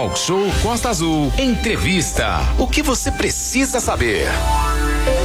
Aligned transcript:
Talk 0.00 0.18
Show 0.18 0.46
Costa 0.62 0.88
Azul. 0.88 1.30
Entrevista. 1.38 2.38
O 2.58 2.66
que 2.66 2.82
você 2.82 3.12
precisa 3.12 3.80
saber? 3.80 4.26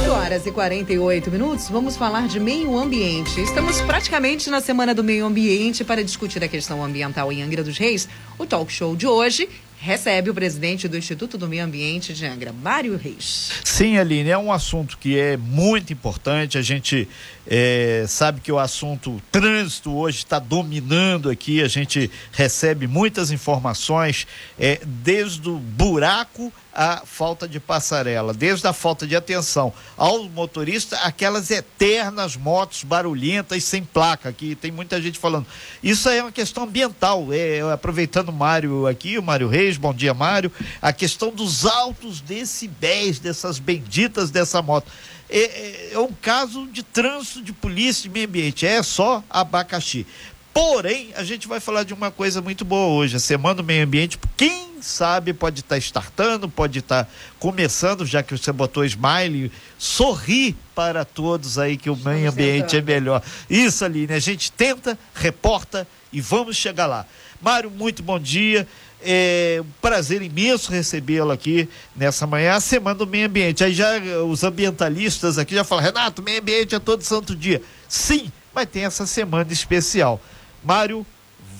8 0.02 0.10
horas 0.10 0.46
e 0.46 0.52
48 0.52 1.30
minutos, 1.30 1.70
vamos 1.70 1.96
falar 1.96 2.28
de 2.28 2.38
meio 2.38 2.76
ambiente. 2.76 3.40
Estamos 3.40 3.80
praticamente 3.80 4.50
na 4.50 4.60
semana 4.60 4.94
do 4.94 5.02
meio 5.02 5.24
ambiente 5.24 5.82
para 5.82 6.04
discutir 6.04 6.44
a 6.44 6.48
questão 6.48 6.84
ambiental 6.84 7.32
em 7.32 7.42
Angra 7.42 7.64
dos 7.64 7.78
Reis. 7.78 8.06
O 8.38 8.44
talk 8.44 8.70
show 8.70 8.94
de 8.94 9.06
hoje 9.06 9.48
recebe 9.78 10.30
o 10.30 10.34
presidente 10.34 10.88
do 10.88 10.96
Instituto 10.96 11.36
do 11.38 11.48
Meio 11.48 11.64
Ambiente 11.64 12.12
de 12.12 12.26
Angra, 12.26 12.52
Mário 12.52 12.96
Reis. 12.96 13.52
Sim, 13.64 13.98
Aline, 13.98 14.30
é 14.30 14.38
um 14.38 14.52
assunto 14.52 14.98
que 14.98 15.18
é 15.18 15.36
muito 15.36 15.92
importante. 15.92 16.58
A 16.58 16.62
gente 16.62 17.08
é, 17.46 18.04
sabe 18.08 18.40
que 18.40 18.50
o 18.50 18.58
assunto 18.58 19.22
trânsito 19.30 19.94
hoje 19.94 20.18
está 20.18 20.38
dominando 20.38 21.30
aqui. 21.30 21.62
A 21.62 21.68
gente 21.68 22.10
recebe 22.32 22.86
muitas 22.86 23.30
informações, 23.30 24.26
é, 24.58 24.80
desde 24.84 25.48
o 25.48 25.58
buraco 25.58 26.52
à 26.76 27.02
falta 27.06 27.48
de 27.48 27.58
passarela, 27.58 28.34
desde 28.34 28.66
a 28.66 28.72
falta 28.72 29.06
de 29.06 29.16
atenção 29.16 29.72
ao 29.96 30.24
motorista, 30.24 30.98
aquelas 30.98 31.50
eternas 31.50 32.36
motos 32.36 32.84
barulhentas 32.84 33.64
sem 33.64 33.82
placa, 33.82 34.30
que 34.30 34.54
tem 34.54 34.70
muita 34.70 35.00
gente 35.00 35.18
falando. 35.18 35.46
Isso 35.82 36.06
é 36.10 36.22
uma 36.22 36.30
questão 36.30 36.64
ambiental. 36.64 37.28
É, 37.32 37.60
aproveitando 37.72 38.28
o 38.28 38.32
Mário 38.32 38.86
aqui, 38.86 39.16
o 39.16 39.22
Mário 39.22 39.48
Reis, 39.48 39.65
bom 39.76 39.92
dia, 39.92 40.14
Mário. 40.14 40.52
A 40.80 40.92
questão 40.92 41.30
dos 41.30 41.66
altos 41.66 42.20
decibéis 42.20 43.18
dessas 43.18 43.58
benditas 43.58 44.30
dessa 44.30 44.62
moto. 44.62 44.86
É, 45.28 45.38
é, 45.38 45.90
é 45.94 45.98
um 45.98 46.12
caso 46.12 46.66
de 46.68 46.82
trânsito 46.82 47.42
de 47.42 47.52
polícia 47.52 48.04
de 48.04 48.10
meio 48.10 48.28
ambiente, 48.28 48.64
é 48.64 48.82
só 48.82 49.24
abacaxi. 49.28 50.06
Porém, 50.54 51.10
a 51.16 51.22
gente 51.22 51.46
vai 51.46 51.60
falar 51.60 51.82
de 51.82 51.92
uma 51.92 52.10
coisa 52.10 52.40
muito 52.40 52.64
boa 52.64 52.94
hoje, 52.94 53.16
a 53.16 53.18
Semana 53.18 53.56
do 53.56 53.64
Meio 53.64 53.84
Ambiente. 53.84 54.18
Quem 54.36 54.80
sabe 54.80 55.34
pode 55.34 55.60
estar 55.60 55.74
tá 55.74 55.78
startando, 55.78 56.48
pode 56.48 56.78
estar 56.78 57.04
tá 57.04 57.10
começando, 57.38 58.06
já 58.06 58.22
que 58.22 58.36
você 58.36 58.52
botou 58.52 58.82
smile, 58.84 59.52
sorri 59.78 60.56
para 60.74 61.04
todos 61.04 61.58
aí 61.58 61.76
que 61.76 61.90
o 61.90 61.92
Estamos 61.92 62.16
meio 62.16 62.30
ambiente 62.30 62.70
tentando. 62.70 62.90
é 62.90 62.94
melhor. 62.94 63.22
Isso, 63.50 63.84
Aline, 63.84 64.14
a 64.14 64.18
gente 64.18 64.50
tenta, 64.50 64.98
reporta 65.14 65.86
e 66.10 66.22
vamos 66.22 66.56
chegar 66.56 66.86
lá. 66.86 67.04
Mário, 67.40 67.70
muito 67.70 68.02
bom 68.02 68.18
dia. 68.18 68.66
É 69.02 69.60
um 69.60 69.70
prazer 69.80 70.22
imenso 70.22 70.72
recebê-lo 70.72 71.30
aqui 71.30 71.68
nessa 71.94 72.26
manhã, 72.26 72.54
a 72.54 72.60
Semana 72.60 72.96
do 72.96 73.06
Meio 73.06 73.26
Ambiente. 73.26 73.62
Aí 73.62 73.72
já 73.72 73.98
os 74.26 74.42
ambientalistas 74.42 75.38
aqui 75.38 75.54
já 75.54 75.64
falam, 75.64 75.84
Renato, 75.84 76.22
meio 76.22 76.40
ambiente 76.40 76.74
é 76.74 76.78
todo 76.78 77.02
santo 77.02 77.36
dia. 77.36 77.62
Sim, 77.88 78.32
mas 78.54 78.68
tem 78.68 78.84
essa 78.84 79.06
semana 79.06 79.52
especial. 79.52 80.20
Mário, 80.64 81.06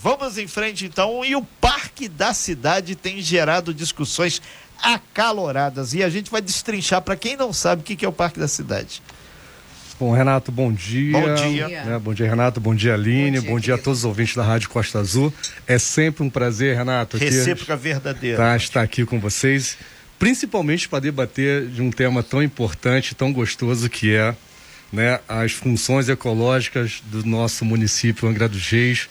vamos 0.03 0.39
em 0.39 0.49
frente 0.49 0.87
então. 0.87 1.25
E 1.25 1.37
o 1.37 1.43
Parque 1.61 2.09
da 2.09 2.33
Cidade 2.33 2.97
tem 2.97 3.21
gerado 3.21 3.73
discussões 3.75 4.41
acaloradas. 4.83 5.95
E 5.95 6.03
a 6.03 6.09
gente 6.09 6.31
vai 6.31 6.41
destrinchar 6.41 7.03
para 7.03 7.17
quem 7.17 7.37
não 7.37 7.53
sabe 7.53 7.83
o 7.83 7.85
que 7.85 8.05
é 8.05 8.09
o 8.09 8.13
Parque 8.13 8.41
da 8.41 8.49
Cidade. 8.49 9.03
Bom, 9.99 10.13
Renato, 10.13 10.53
bom 10.53 10.71
dia. 10.71 11.13
Bom 11.13 11.35
dia. 11.35 11.69
Né? 11.69 11.99
Bom 11.99 12.13
dia, 12.13 12.29
Renato. 12.29 12.61
Bom 12.61 12.75
dia, 12.75 12.93
Aline. 12.93 13.39
Bom 13.39 13.41
dia, 13.41 13.51
bom 13.51 13.61
dia 13.61 13.75
a 13.77 13.79
todos 13.79 14.01
os 14.01 14.05
ouvintes 14.05 14.37
da 14.37 14.43
Rádio 14.43 14.69
Costa 14.69 14.99
Azul. 14.99 15.33
É 15.67 15.79
sempre 15.79 16.23
um 16.23 16.29
prazer, 16.29 16.77
Renato. 16.77 17.17
Recíproca 17.17 17.73
aqui, 17.73 17.83
verdadeira. 17.83 18.37
Tá, 18.37 18.57
estar 18.57 18.83
aqui 18.83 19.07
com 19.07 19.19
vocês, 19.19 19.79
principalmente 20.19 20.87
para 20.87 21.01
debater 21.01 21.67
de 21.69 21.81
um 21.81 21.91
tema 21.91 22.23
tão 22.23 22.43
importante, 22.43 23.15
tão 23.15 23.33
gostoso 23.33 23.89
que 23.89 24.15
é 24.15 24.37
né, 24.93 25.19
as 25.27 25.53
funções 25.53 26.11
ecológicas 26.11 27.03
do 27.07 27.25
nosso 27.25 27.65
município 27.65 28.29
Angra 28.29 28.49
dos 28.51 28.69
Reis, 28.69 29.09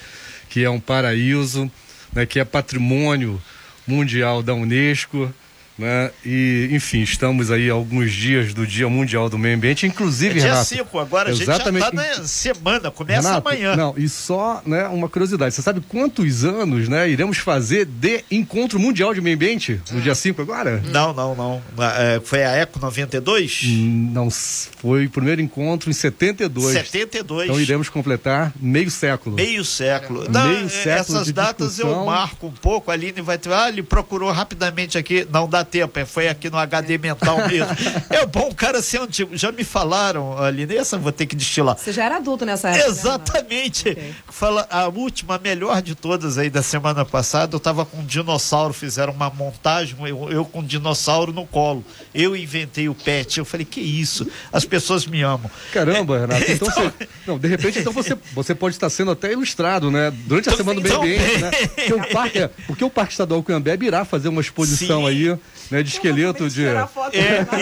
que 0.49 0.63
é 0.63 0.69
um 0.69 0.79
paraíso, 0.79 1.69
né, 2.13 2.27
que 2.27 2.39
é 2.39 2.45
patrimônio 2.45 3.41
mundial 3.87 4.43
da 4.43 4.53
Unesco, 4.53 5.33
né? 5.77 6.11
E, 6.25 6.69
enfim, 6.71 7.01
estamos 7.01 7.51
aí 7.51 7.69
alguns 7.69 8.11
dias 8.11 8.53
do 8.53 8.65
Dia 8.65 8.87
Mundial 8.87 9.29
do 9.29 9.37
Meio 9.37 9.55
Ambiente, 9.55 9.85
inclusive, 9.85 10.39
é 10.39 10.41
dia 10.41 10.51
Renato. 10.51 10.65
5, 10.65 10.99
agora 10.99 11.31
exatamente, 11.31 11.83
a 11.83 11.87
gente 11.87 11.95
já 11.95 12.11
está 12.11 12.21
na 12.21 12.27
semana, 12.27 12.91
começa 12.91 13.27
Renato, 13.27 13.47
amanhã. 13.47 13.75
Não, 13.75 13.93
e 13.97 14.07
só 14.07 14.61
né, 14.65 14.87
uma 14.87 15.09
curiosidade, 15.09 15.53
você 15.53 15.61
sabe 15.61 15.81
quantos 15.81 16.45
anos 16.45 16.87
né, 16.87 17.09
iremos 17.09 17.37
fazer 17.37 17.85
de 17.85 18.23
Encontro 18.31 18.79
Mundial 18.79 19.13
de 19.13 19.21
Meio 19.21 19.35
Ambiente 19.35 19.81
no 19.91 20.01
dia 20.01 20.15
5 20.15 20.41
agora? 20.41 20.81
Não, 20.91 21.13
não, 21.13 21.35
não. 21.35 21.61
É, 21.97 22.21
foi 22.23 22.43
a 22.43 22.51
Eco 22.51 22.79
92? 22.79 23.63
Não, 23.65 24.29
foi 24.31 25.05
o 25.05 25.09
primeiro 25.09 25.41
encontro 25.41 25.89
em 25.89 25.93
72. 25.93 26.73
72. 26.73 27.49
Então 27.49 27.59
iremos 27.59 27.89
completar 27.89 28.53
meio 28.59 28.89
século. 28.89 29.35
Meio 29.35 29.65
século. 29.65 30.25
Não, 30.29 30.47
meio 30.47 30.69
século 30.69 31.19
essas 31.19 31.31
datas 31.31 31.75
discussão. 31.75 31.99
eu 31.99 32.05
marco 32.05 32.47
um 32.47 32.51
pouco, 32.51 32.91
a 32.91 32.93
Aline 32.93 33.21
vai 33.21 33.37
ter, 33.37 33.51
ah, 33.51 33.67
ele 33.67 33.83
procurou 33.83 34.31
rapidamente 34.31 34.97
aqui, 34.97 35.27
não 35.31 35.49
dá 35.49 35.64
tempo, 35.65 35.97
é, 35.99 36.05
foi 36.05 36.27
aqui 36.27 36.49
no 36.49 36.57
HD 36.57 36.97
mental 36.97 37.37
mesmo. 37.47 37.67
é 38.09 38.25
bom 38.25 38.49
o 38.49 38.55
cara 38.55 38.81
ser 38.81 39.01
antigo. 39.01 39.35
Já 39.35 39.51
me 39.51 39.63
falaram, 39.63 40.37
ali 40.37 40.65
nessa 40.65 40.97
vou 40.97 41.11
ter 41.11 41.25
que 41.25 41.35
destilar. 41.35 41.77
Você 41.77 41.91
já 41.91 42.05
era 42.05 42.17
adulto 42.17 42.45
nessa 42.45 42.69
época. 42.69 42.83
Né, 42.83 42.89
Exatamente. 42.89 43.85
Né, 43.85 43.91
okay. 43.91 44.15
Fala, 44.29 44.67
a 44.69 44.87
última, 44.87 45.35
a 45.35 45.39
melhor 45.39 45.81
de 45.81 45.95
todas 45.95 46.37
aí 46.37 46.49
da 46.49 46.61
semana 46.61 47.03
passada, 47.03 47.55
eu 47.55 47.59
tava 47.59 47.85
com 47.85 47.97
um 47.97 48.05
dinossauro, 48.05 48.73
fizeram 48.73 49.13
uma 49.13 49.29
montagem, 49.29 49.95
eu, 50.07 50.29
eu 50.29 50.45
com 50.45 50.59
um 50.59 50.63
dinossauro 50.63 51.33
no 51.33 51.45
colo. 51.45 51.83
Eu 52.13 52.35
inventei 52.35 52.87
o 52.89 52.95
pet. 52.95 53.37
Eu 53.37 53.45
falei, 53.45 53.65
que 53.65 53.81
isso? 53.81 54.27
As 54.51 54.65
pessoas 54.65 55.05
me 55.05 55.21
amam. 55.21 55.49
Caramba, 55.71 56.19
Renato. 56.19 56.51
Então, 56.51 56.67
então 56.67 56.91
você, 56.91 57.09
não, 57.25 57.37
de 57.39 57.47
repente, 57.47 57.79
então 57.79 57.93
você, 57.93 58.17
você 58.33 58.55
pode 58.55 58.75
estar 58.75 58.89
sendo 58.89 59.11
até 59.11 59.31
ilustrado, 59.31 59.89
né? 59.91 60.11
Durante 60.25 60.49
a 60.49 60.55
semana 60.55 60.79
do 60.79 60.83
meio 60.83 60.97
ambiente, 60.97 61.37
né? 61.41 61.51
Porque 61.51 61.93
o 61.93 62.07
Parque, 62.09 62.49
porque 62.67 62.83
o 62.83 62.89
Parque 62.89 63.13
Estadual 63.13 63.43
Cambé 63.43 63.77
irá 63.81 64.05
fazer 64.05 64.29
uma 64.29 64.41
exposição 64.41 65.01
Sim. 65.01 65.07
aí, 65.07 65.37
né? 65.69 65.83
De 65.83 65.89
esqueleto 65.89 66.49
de. 66.49 66.65
É, 66.65 66.79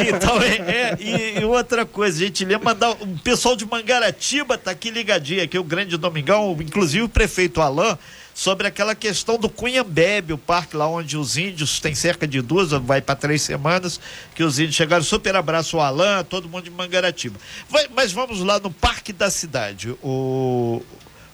então, 0.10 0.42
é, 0.42 0.56
é 0.56 0.98
e, 1.00 1.40
e, 1.40 1.46
outra 1.46 1.86
coisa, 1.86 2.18
a 2.18 2.26
gente 2.26 2.46
lembra 2.46 2.74
mandar. 2.74 2.92
O 2.92 3.20
pessoal 3.20 3.56
de 3.56 3.66
Mangaratiba 3.66 4.58
tá 4.58 4.72
aqui 4.72 4.90
ligadinho, 4.90 5.44
aqui, 5.44 5.58
o 5.58 5.64
grande 5.64 5.98
Domingão, 5.98 6.56
inclusive 6.60 7.04
o 7.04 7.10
prefeito 7.10 7.62
Alain 7.62 7.98
sobre 8.34 8.66
aquela 8.66 8.96
questão 8.96 9.38
do 9.38 9.48
Cunhambebe, 9.48 10.34
o 10.34 10.38
parque 10.38 10.76
lá 10.76 10.88
onde 10.88 11.16
os 11.16 11.38
índios 11.38 11.80
tem 11.80 11.94
cerca 11.94 12.28
de 12.28 12.42
duas, 12.42 12.72
vai 12.72 13.00
para 13.00 13.16
três 13.16 13.44
semanas, 13.44 14.00
que 14.34 14.44
os 14.44 14.58
índios 14.58 14.76
chegaram. 14.76 15.04
Super 15.04 15.36
abraço 15.36 15.78
ao 15.78 15.84
Alain, 15.84 16.24
todo 16.24 16.50
mundo 16.50 16.64
de 16.64 16.72
Mangaratiba. 16.72 17.40
Vai, 17.70 17.88
mas 17.94 18.12
vamos 18.12 18.40
lá 18.40 18.60
no 18.60 18.72
Parque 18.72 19.14
da 19.14 19.30
Cidade. 19.30 19.96
O, 20.02 20.82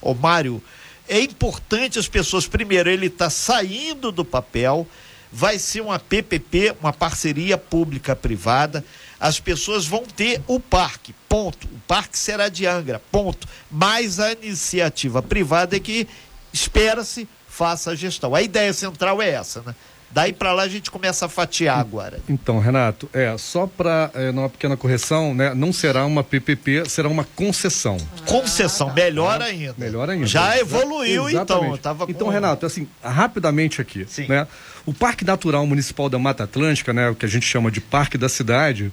o 0.02 0.14
Mário, 0.14 0.62
é 1.08 1.22
importante 1.22 1.98
as 1.98 2.08
pessoas, 2.08 2.46
primeiro, 2.46 2.90
ele 2.90 3.08
está 3.08 3.30
saindo 3.30 4.12
do 4.12 4.26
papel 4.26 4.86
vai 5.32 5.60
ser 5.60 5.82
uma 5.82 6.00
PPP, 6.00 6.76
uma 6.80 6.94
parceria 6.94 7.58
pública-privada. 7.58 8.84
As 9.20 9.40
pessoas 9.40 9.86
vão 9.86 10.04
ter 10.04 10.42
o 10.48 10.60
parque, 10.60 11.14
ponto. 11.28 11.68
O 11.68 11.80
parque 11.88 12.18
será 12.18 12.50
de 12.50 12.66
Angra, 12.66 13.02
ponto. 13.12 13.48
Mas 13.70 14.20
a 14.20 14.32
iniciativa 14.32 15.22
privada 15.22 15.76
é 15.76 15.80
que 15.80 16.08
espera-se 16.54 17.28
faça 17.48 17.92
a 17.92 17.96
gestão. 17.96 18.34
A 18.34 18.42
ideia 18.42 18.74
central 18.74 19.22
é 19.22 19.30
essa, 19.32 19.62
né? 19.62 19.76
Daí 20.12 20.34
para 20.34 20.54
lá 20.54 20.64
a 20.64 20.68
gente 20.68 20.90
começa 20.90 21.28
a 21.28 21.30
fatiar 21.30 21.80
agora. 21.80 22.20
Então, 22.28 22.60
Renato, 22.60 23.08
é 23.14 23.38
só 23.38 23.68
para 23.68 24.10
é, 24.16 24.32
uma 24.32 24.50
pequena 24.50 24.76
correção, 24.76 25.36
né? 25.36 25.54
Não 25.54 25.72
será 25.72 26.06
uma 26.06 26.24
PPP, 26.24 26.90
será 26.90 27.08
uma 27.08 27.24
concessão. 27.36 27.98
Ah, 28.18 28.22
concessão, 28.26 28.92
melhor 28.94 29.42
ainda. 29.42 29.76
Melhor 29.78 30.10
ainda. 30.10 30.26
Já 30.26 30.58
evoluiu 30.58 31.30
então. 31.30 31.78
Tava 31.78 32.06
com... 32.06 32.12
Então, 32.12 32.28
Renato, 32.30 32.66
assim, 32.66 32.88
rapidamente 33.04 33.82
aqui, 33.82 34.06
Sim. 34.08 34.26
né? 34.28 34.48
O 34.86 34.94
Parque 34.94 35.24
Natural 35.24 35.66
Municipal 35.68 36.10
da 36.10 36.18
Mata 36.18 36.44
Atlântica, 36.46 36.92
né? 36.92 37.10
O 37.10 37.16
que 37.16 37.26
a 37.26 37.30
gente 37.30 37.46
chama 37.46 37.70
de 37.70 37.80
Parque 37.80 38.18
da 38.18 38.28
Cidade, 38.28 38.92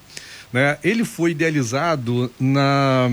né? 0.52 0.76
Ele 0.84 1.04
foi 1.04 1.30
idealizado 1.30 2.30
na 2.38 3.08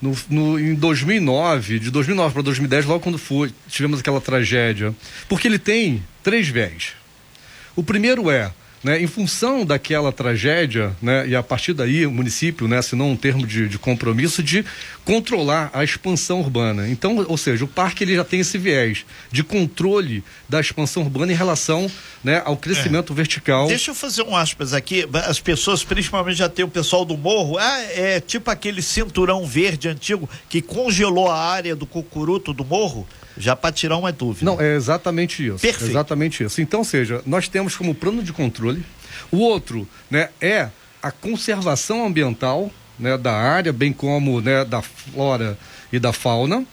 no, 0.00 0.14
no, 0.28 0.60
em 0.60 0.74
2009, 0.74 1.78
de 1.78 1.90
2009 1.90 2.34
para 2.34 2.42
2010, 2.42 2.84
logo 2.84 3.00
quando 3.00 3.18
foi, 3.18 3.50
tivemos 3.66 4.00
aquela 4.00 4.20
tragédia, 4.20 4.94
porque 5.28 5.48
ele 5.48 5.58
tem 5.58 6.02
três 6.22 6.48
viés. 6.48 6.92
O 7.76 7.82
primeiro 7.82 8.30
é 8.30 8.50
né, 8.86 9.02
em 9.02 9.06
função 9.08 9.64
daquela 9.64 10.12
tragédia, 10.12 10.96
né, 11.02 11.26
e 11.26 11.34
a 11.34 11.42
partir 11.42 11.72
daí 11.72 12.06
o 12.06 12.10
município 12.12 12.68
né, 12.68 12.78
assinou 12.78 13.08
um 13.08 13.16
termo 13.16 13.44
de, 13.44 13.68
de, 13.68 13.78
compromisso 13.80 14.44
de 14.44 14.64
controlar 15.04 15.70
a 15.72 15.82
expansão 15.82 16.38
urbana. 16.38 16.88
Então, 16.88 17.24
ou 17.28 17.36
seja, 17.36 17.64
o 17.64 17.68
parque 17.68 18.04
ele 18.04 18.14
já 18.14 18.22
tem 18.22 18.40
esse 18.40 18.56
viés 18.56 19.04
de 19.32 19.42
controle 19.42 20.22
da 20.48 20.60
expansão 20.60 21.02
urbana 21.02 21.32
em 21.32 21.34
relação 21.34 21.90
né, 22.22 22.40
ao 22.44 22.56
crescimento 22.56 23.12
é. 23.12 23.16
vertical. 23.16 23.66
Deixa 23.66 23.90
eu 23.90 23.94
fazer 23.94 24.22
um 24.22 24.36
aspas 24.36 24.72
aqui. 24.72 25.04
As 25.26 25.40
pessoas, 25.40 25.82
principalmente 25.82 26.36
já 26.36 26.48
tem 26.48 26.64
o 26.64 26.68
pessoal 26.68 27.04
do 27.04 27.16
morro, 27.16 27.58
ah, 27.58 27.80
é 27.92 28.20
tipo 28.20 28.50
aquele 28.52 28.82
cinturão 28.82 29.44
verde 29.44 29.88
antigo 29.88 30.30
que 30.48 30.62
congelou 30.62 31.28
a 31.28 31.36
área 31.36 31.74
do 31.74 31.86
cucuruto 31.86 32.52
do 32.52 32.64
morro 32.64 33.04
já 33.38 33.54
para 33.56 33.72
tirar 33.72 33.96
uma 33.96 34.12
dúvida. 34.12 34.44
Não, 34.50 34.60
é 34.60 34.74
exatamente 34.74 35.46
isso. 35.46 35.58
Perfeito. 35.58 35.90
Exatamente 35.90 36.44
isso. 36.44 36.60
Então, 36.60 36.82
seja, 36.82 37.22
nós 37.26 37.48
temos 37.48 37.76
como 37.76 37.94
plano 37.94 38.22
de 38.22 38.32
controle, 38.32 38.84
o 39.30 39.38
outro, 39.38 39.86
né, 40.10 40.30
é 40.40 40.68
a 41.02 41.10
conservação 41.10 42.06
ambiental, 42.06 42.70
né, 42.98 43.16
da 43.18 43.32
área, 43.32 43.72
bem 43.72 43.92
como, 43.92 44.40
né, 44.40 44.64
da 44.64 44.80
flora 44.82 45.58
e 45.92 45.98
da 45.98 46.12
fauna, 46.12 46.64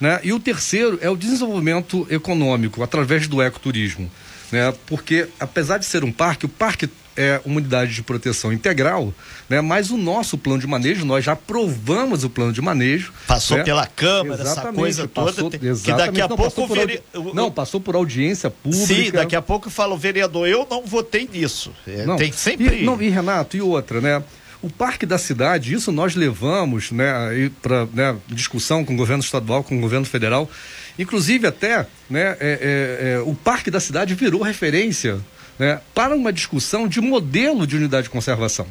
né? 0.00 0.20
E 0.22 0.32
o 0.32 0.38
terceiro 0.40 0.98
é 1.00 1.08
o 1.08 1.16
desenvolvimento 1.16 2.06
econômico 2.10 2.82
através 2.82 3.26
do 3.28 3.40
ecoturismo. 3.40 4.10
né? 4.52 4.72
Porque 4.86 5.28
apesar 5.40 5.78
de 5.78 5.86
ser 5.86 6.04
um 6.04 6.12
parque, 6.12 6.44
o 6.46 6.48
parque 6.48 6.88
é 7.16 7.40
uma 7.44 7.56
unidade 7.56 7.94
de 7.94 8.02
proteção 8.02 8.52
integral, 8.52 9.12
né? 9.48 9.60
Mas 9.60 9.90
o 9.90 9.96
nosso 9.96 10.36
plano 10.36 10.60
de 10.60 10.66
manejo, 10.66 11.04
nós 11.04 11.24
já 11.24 11.32
aprovamos 11.32 12.24
o 12.24 12.30
plano 12.30 12.52
de 12.52 12.60
manejo. 12.60 13.12
Passou 13.26 13.56
né? 13.56 13.64
pela 13.64 13.86
Câmara, 13.86 14.42
exatamente, 14.42 14.68
essa 14.68 14.72
coisa 14.72 15.08
passou, 15.08 15.50
toda. 15.50 15.56
Exatamente, 15.56 15.82
que 15.82 15.92
daqui 15.92 16.20
a 16.20 16.28
não, 16.28 16.36
pouco 16.36 16.62
o 16.62 16.66
veri... 16.66 17.02
Não, 17.34 17.50
passou 17.50 17.80
por 17.80 17.94
audiência 17.94 18.50
pública. 18.50 18.86
Sim, 18.86 19.10
daqui 19.10 19.34
a 19.34 19.42
pouco 19.42 19.70
fala 19.70 19.94
o 19.94 19.98
vereador, 19.98 20.46
eu 20.46 20.66
não 20.70 20.84
votei 20.84 21.28
nisso. 21.32 21.72
É, 21.86 22.04
não, 22.04 22.16
tem 22.16 22.32
sempre. 22.32 22.82
E, 22.82 22.84
não, 22.84 23.00
e 23.00 23.08
Renato, 23.08 23.56
e 23.56 23.62
outra, 23.62 24.00
né? 24.00 24.22
O 24.62 24.70
Parque 24.70 25.06
da 25.06 25.18
Cidade, 25.18 25.74
isso 25.74 25.92
nós 25.92 26.14
levamos 26.14 26.90
né, 26.90 27.50
para 27.62 27.86
né, 27.92 28.16
discussão 28.26 28.84
com 28.84 28.94
o 28.94 28.96
governo 28.96 29.22
estadual, 29.22 29.62
com 29.62 29.76
o 29.76 29.80
governo 29.80 30.06
federal. 30.06 30.50
Inclusive, 30.98 31.46
até 31.46 31.86
né, 32.08 32.36
é, 32.40 32.40
é, 32.40 33.12
é, 33.12 33.20
o 33.20 33.34
Parque 33.34 33.70
da 33.70 33.78
Cidade 33.78 34.14
virou 34.14 34.42
referência 34.42 35.20
né, 35.58 35.80
para 35.94 36.14
uma 36.14 36.32
discussão 36.32 36.86
de 36.86 37.00
modelo 37.00 37.66
de 37.66 37.76
unidade 37.76 38.04
de 38.04 38.10
conservação. 38.10 38.66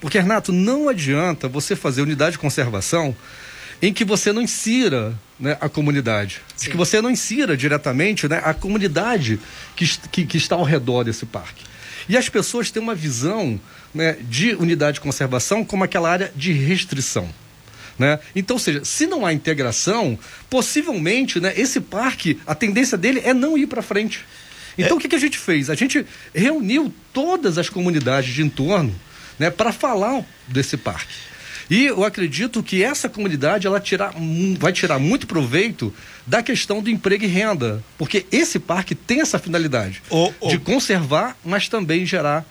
Porque, 0.00 0.18
Renato, 0.18 0.52
não 0.52 0.88
adianta 0.88 1.48
você 1.48 1.74
fazer 1.74 2.02
unidade 2.02 2.32
de 2.32 2.38
conservação 2.38 3.14
em 3.80 3.92
que 3.92 4.04
você 4.04 4.32
não 4.32 4.42
insira 4.42 5.14
né, 5.38 5.56
a 5.60 5.68
comunidade, 5.68 6.40
Sim. 6.56 6.70
que 6.70 6.76
você 6.76 7.00
não 7.00 7.10
insira 7.10 7.56
diretamente 7.56 8.28
né, 8.28 8.40
a 8.44 8.52
comunidade 8.52 9.40
que, 9.76 9.86
que, 10.10 10.26
que, 10.26 10.36
está 10.36 10.56
ao 10.56 10.64
redor 10.64 11.04
desse 11.04 11.26
parque. 11.26 11.64
E 12.08 12.16
as 12.16 12.28
pessoas 12.28 12.70
têm 12.70 12.82
uma 12.82 12.94
visão 12.94 13.60
né, 13.94 14.16
de 14.20 14.54
unidade 14.54 14.94
de 14.94 15.00
conservação 15.00 15.64
como 15.64 15.84
aquela 15.84 16.10
área 16.10 16.32
de 16.34 16.52
restrição. 16.52 17.28
Né? 17.98 18.18
Então, 18.34 18.56
ou 18.56 18.60
seja, 18.60 18.84
se 18.84 19.06
não 19.06 19.26
há 19.26 19.32
integração, 19.32 20.18
possivelmente 20.48 21.40
né, 21.40 21.52
esse 21.56 21.80
parque, 21.80 22.40
a 22.46 22.54
tendência 22.54 22.96
dele 22.96 23.20
é 23.24 23.34
não 23.34 23.58
ir 23.58 23.66
para 23.66 23.82
frente. 23.82 24.24
Então, 24.78 24.96
o 24.96 25.00
que, 25.00 25.08
que 25.08 25.16
a 25.16 25.20
gente 25.20 25.36
fez? 25.36 25.68
A 25.68 25.74
gente 25.74 26.06
reuniu 26.34 26.92
todas 27.12 27.58
as 27.58 27.68
comunidades 27.68 28.32
de 28.32 28.42
entorno 28.42 28.94
né, 29.38 29.50
para 29.50 29.72
falar 29.72 30.24
desse 30.46 30.76
parque. 30.76 31.14
E 31.70 31.84
eu 31.86 32.02
acredito 32.02 32.62
que 32.62 32.82
essa 32.82 33.08
comunidade 33.10 33.66
ela 33.66 33.78
tirar, 33.78 34.14
vai 34.58 34.72
tirar 34.72 34.98
muito 34.98 35.26
proveito 35.26 35.92
da 36.26 36.42
questão 36.42 36.82
do 36.82 36.88
emprego 36.88 37.24
e 37.24 37.26
renda, 37.26 37.84
porque 37.98 38.24
esse 38.32 38.58
parque 38.58 38.94
tem 38.94 39.20
essa 39.20 39.38
finalidade 39.38 40.02
de 40.48 40.58
conservar, 40.58 41.36
mas 41.44 41.68
também 41.68 42.06
gerar 42.06 42.46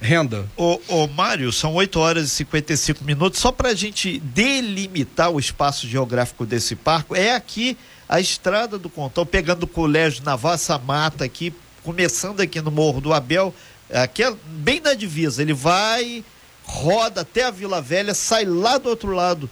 renda. 0.00 0.48
Ô, 0.56 0.80
ô 0.88 1.06
Mário, 1.06 1.52
são 1.52 1.74
8 1.74 1.98
horas 1.98 2.26
e 2.26 2.30
55 2.30 3.04
minutos. 3.04 3.38
Só 3.38 3.52
para 3.52 3.68
a 3.68 3.74
gente 3.74 4.18
delimitar 4.18 5.30
o 5.30 5.38
espaço 5.38 5.86
geográfico 5.86 6.46
desse 6.46 6.74
parque, 6.74 7.14
é 7.14 7.34
aqui 7.34 7.76
a 8.08 8.20
estrada 8.20 8.78
do 8.78 8.90
Contão, 8.90 9.24
pegando 9.24 9.62
o 9.62 9.66
colégio 9.66 10.24
na 10.24 10.34
Vassa 10.34 10.78
Mata 10.78 11.24
aqui, 11.24 11.52
começando 11.82 12.40
aqui 12.40 12.60
no 12.60 12.70
Morro 12.70 13.00
do 13.00 13.12
Abel, 13.12 13.54
aqui 13.92 14.22
é 14.22 14.32
bem 14.46 14.80
na 14.80 14.94
divisa. 14.94 15.42
Ele 15.42 15.52
vai, 15.52 16.24
roda 16.64 17.22
até 17.22 17.44
a 17.44 17.50
Vila 17.50 17.80
Velha, 17.80 18.14
sai 18.14 18.44
lá 18.44 18.78
do 18.78 18.88
outro 18.88 19.12
lado 19.12 19.48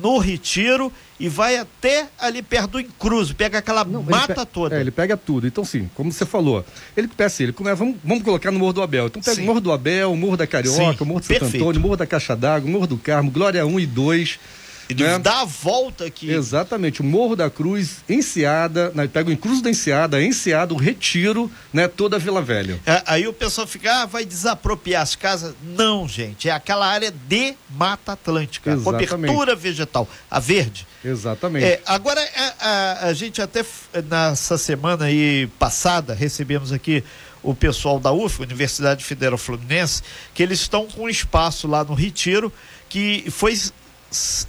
no 0.00 0.18
Retiro 0.18 0.92
e 1.20 1.28
vai 1.28 1.56
até 1.56 2.08
ali 2.18 2.42
perto 2.42 2.72
do 2.72 2.80
Encruzo, 2.80 3.34
pega 3.34 3.58
aquela 3.58 3.84
Não, 3.84 4.02
mata 4.02 4.44
toda. 4.46 4.76
É, 4.76 4.80
ele 4.80 4.90
pega 4.90 5.16
tudo. 5.16 5.46
Então, 5.46 5.64
sim, 5.64 5.90
como 5.94 6.10
você 6.10 6.24
falou, 6.24 6.64
ele 6.96 7.06
peça 7.06 7.42
ele 7.42 7.52
começa, 7.52 7.76
vamos, 7.76 7.96
vamos 8.02 8.24
colocar 8.24 8.50
no 8.50 8.58
Morro 8.58 8.72
do 8.72 8.82
Abel. 8.82 9.06
Então 9.06 9.22
pega 9.22 9.36
sim. 9.36 9.42
o 9.42 9.46
Morro 9.46 9.60
do 9.60 9.72
Abel, 9.72 10.12
o 10.12 10.16
Morro 10.16 10.36
da 10.36 10.46
Carioca, 10.46 10.96
sim, 10.96 10.96
o 11.00 11.06
Morro 11.06 11.22
Santo 11.22 11.40
perfeito. 11.40 11.56
Antônio, 11.56 11.78
o 11.78 11.82
Morro 11.82 11.96
da 11.96 12.06
Caixa 12.06 12.34
d'Água, 12.34 12.68
o 12.68 12.72
Morro 12.72 12.86
do 12.86 12.96
Carmo, 12.96 13.30
Glória 13.30 13.64
1 13.64 13.80
e 13.80 13.86
2 13.86 14.40
e 14.88 14.94
né? 14.94 15.18
dá 15.18 15.40
a 15.40 15.44
volta 15.44 16.04
aqui. 16.04 16.30
Exatamente, 16.30 17.00
o 17.00 17.04
Morro 17.04 17.36
da 17.36 17.48
Cruz, 17.48 17.98
Enseada, 18.08 18.92
né? 18.94 19.08
pega 19.08 19.30
o 19.30 19.32
Encruz 19.32 19.62
da 19.62 19.70
Enseada, 19.70 20.22
Enseada, 20.22 20.74
o 20.74 20.76
Retiro, 20.76 21.50
né? 21.72 21.88
Toda 21.88 22.16
a 22.16 22.18
Vila 22.18 22.42
Velha. 22.42 22.80
É, 22.86 23.02
aí 23.06 23.26
o 23.26 23.32
pessoal 23.32 23.66
fica, 23.66 24.02
ah, 24.02 24.06
vai 24.06 24.24
desapropriar 24.24 25.02
as 25.02 25.16
casas. 25.16 25.54
Não, 25.62 26.08
gente, 26.08 26.48
é 26.48 26.52
aquela 26.52 26.86
área 26.86 27.10
de 27.10 27.54
Mata 27.70 28.12
Atlântica, 28.12 28.72
Exatamente. 28.72 29.08
cobertura 29.08 29.56
vegetal, 29.56 30.08
a 30.30 30.38
verde. 30.38 30.86
Exatamente. 31.04 31.64
É, 31.64 31.82
agora, 31.86 32.20
a, 32.20 32.24
é, 32.24 32.54
a, 32.60 32.98
a 33.06 33.12
gente 33.12 33.40
até 33.40 33.64
nessa 34.08 34.58
semana 34.58 35.06
aí 35.06 35.48
passada, 35.58 36.14
recebemos 36.14 36.72
aqui 36.72 37.02
o 37.42 37.54
pessoal 37.54 38.00
da 38.00 38.10
UF, 38.10 38.40
Universidade 38.40 39.04
Federal 39.04 39.36
Fluminense, 39.36 40.02
que 40.32 40.42
eles 40.42 40.60
estão 40.60 40.86
com 40.86 41.02
um 41.02 41.08
espaço 41.08 41.68
lá 41.68 41.84
no 41.84 41.92
Retiro 41.92 42.52
que 42.94 43.24
foi 43.28 43.58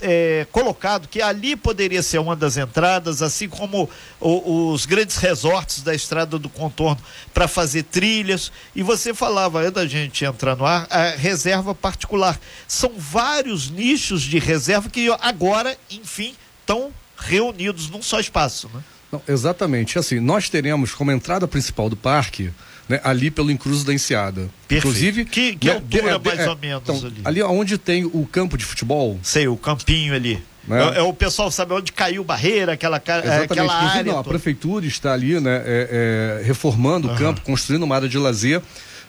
é, 0.00 0.46
colocado 0.52 1.08
que 1.08 1.20
ali 1.20 1.56
poderia 1.56 2.02
ser 2.02 2.18
uma 2.18 2.36
das 2.36 2.56
entradas, 2.56 3.22
assim 3.22 3.48
como 3.48 3.88
o, 4.20 4.70
os 4.72 4.86
grandes 4.86 5.16
resorts 5.16 5.82
da 5.82 5.94
estrada 5.94 6.38
do 6.38 6.48
contorno 6.48 7.00
para 7.34 7.48
fazer 7.48 7.84
trilhas. 7.84 8.52
E 8.74 8.82
você 8.82 9.12
falava, 9.12 9.60
antes 9.60 9.72
da 9.72 9.86
gente 9.86 10.24
entrar 10.24 10.56
no 10.56 10.64
ar, 10.64 10.86
a 10.90 11.10
reserva 11.10 11.74
particular. 11.74 12.38
São 12.66 12.92
vários 12.96 13.70
nichos 13.70 14.22
de 14.22 14.38
reserva 14.38 14.88
que 14.88 15.08
agora, 15.20 15.76
enfim, 15.90 16.34
estão 16.60 16.92
reunidos 17.16 17.88
num 17.90 18.02
só 18.02 18.20
espaço. 18.20 18.70
Né? 18.72 18.82
Não, 19.10 19.22
exatamente. 19.28 19.98
Assim, 19.98 20.20
nós 20.20 20.48
teremos 20.48 20.92
como 20.92 21.10
entrada 21.10 21.46
principal 21.46 21.88
do 21.88 21.96
parque 21.96 22.52
né, 22.88 23.00
ali 23.02 23.30
pelo 23.30 23.50
Encruzo 23.50 23.84
da 23.84 23.92
Enseada. 23.92 24.48
Perfeito. 24.68 24.88
Inclusive. 24.88 25.24
Que, 25.24 25.56
que 25.56 25.66
né, 25.66 25.74
altura 25.74 26.10
é, 26.10 26.18
mais 26.18 26.40
é, 26.40 26.50
ou 26.50 26.56
menos 26.56 26.82
então, 26.82 26.96
ali? 26.96 27.20
Ali 27.24 27.42
onde 27.42 27.78
tem 27.78 28.04
o 28.04 28.26
campo 28.30 28.56
de 28.56 28.64
futebol. 28.64 29.18
Sei, 29.22 29.48
o 29.48 29.56
campinho 29.56 30.14
ali. 30.14 30.42
Né? 30.66 30.94
É, 30.94 30.98
é, 30.98 31.02
o 31.02 31.12
pessoal 31.12 31.50
sabe 31.50 31.72
onde 31.74 31.92
caiu 31.92 32.24
barreira, 32.24 32.72
aquela, 32.72 32.96
é, 32.96 33.00
Exatamente. 33.00 33.52
aquela 33.52 33.74
área. 33.74 34.12
Não, 34.12 34.18
a 34.18 34.24
prefeitura 34.24 34.84
está 34.84 35.12
ali, 35.12 35.38
né, 35.40 35.62
é, 35.64 36.40
é, 36.40 36.46
reformando 36.46 37.08
uhum. 37.08 37.14
o 37.14 37.18
campo, 37.18 37.40
construindo 37.42 37.84
uma 37.84 37.94
área 37.94 38.08
de 38.08 38.18
lazer. 38.18 38.60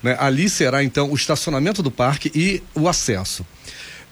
Né? 0.03 0.15
Ali 0.19 0.50
será 0.50 0.83
então 0.83 1.12
o 1.12 1.15
estacionamento 1.15 1.81
do 1.81 1.89
parque 1.89 2.31
e 2.35 2.62
o 2.75 2.88
acesso. 2.88 3.45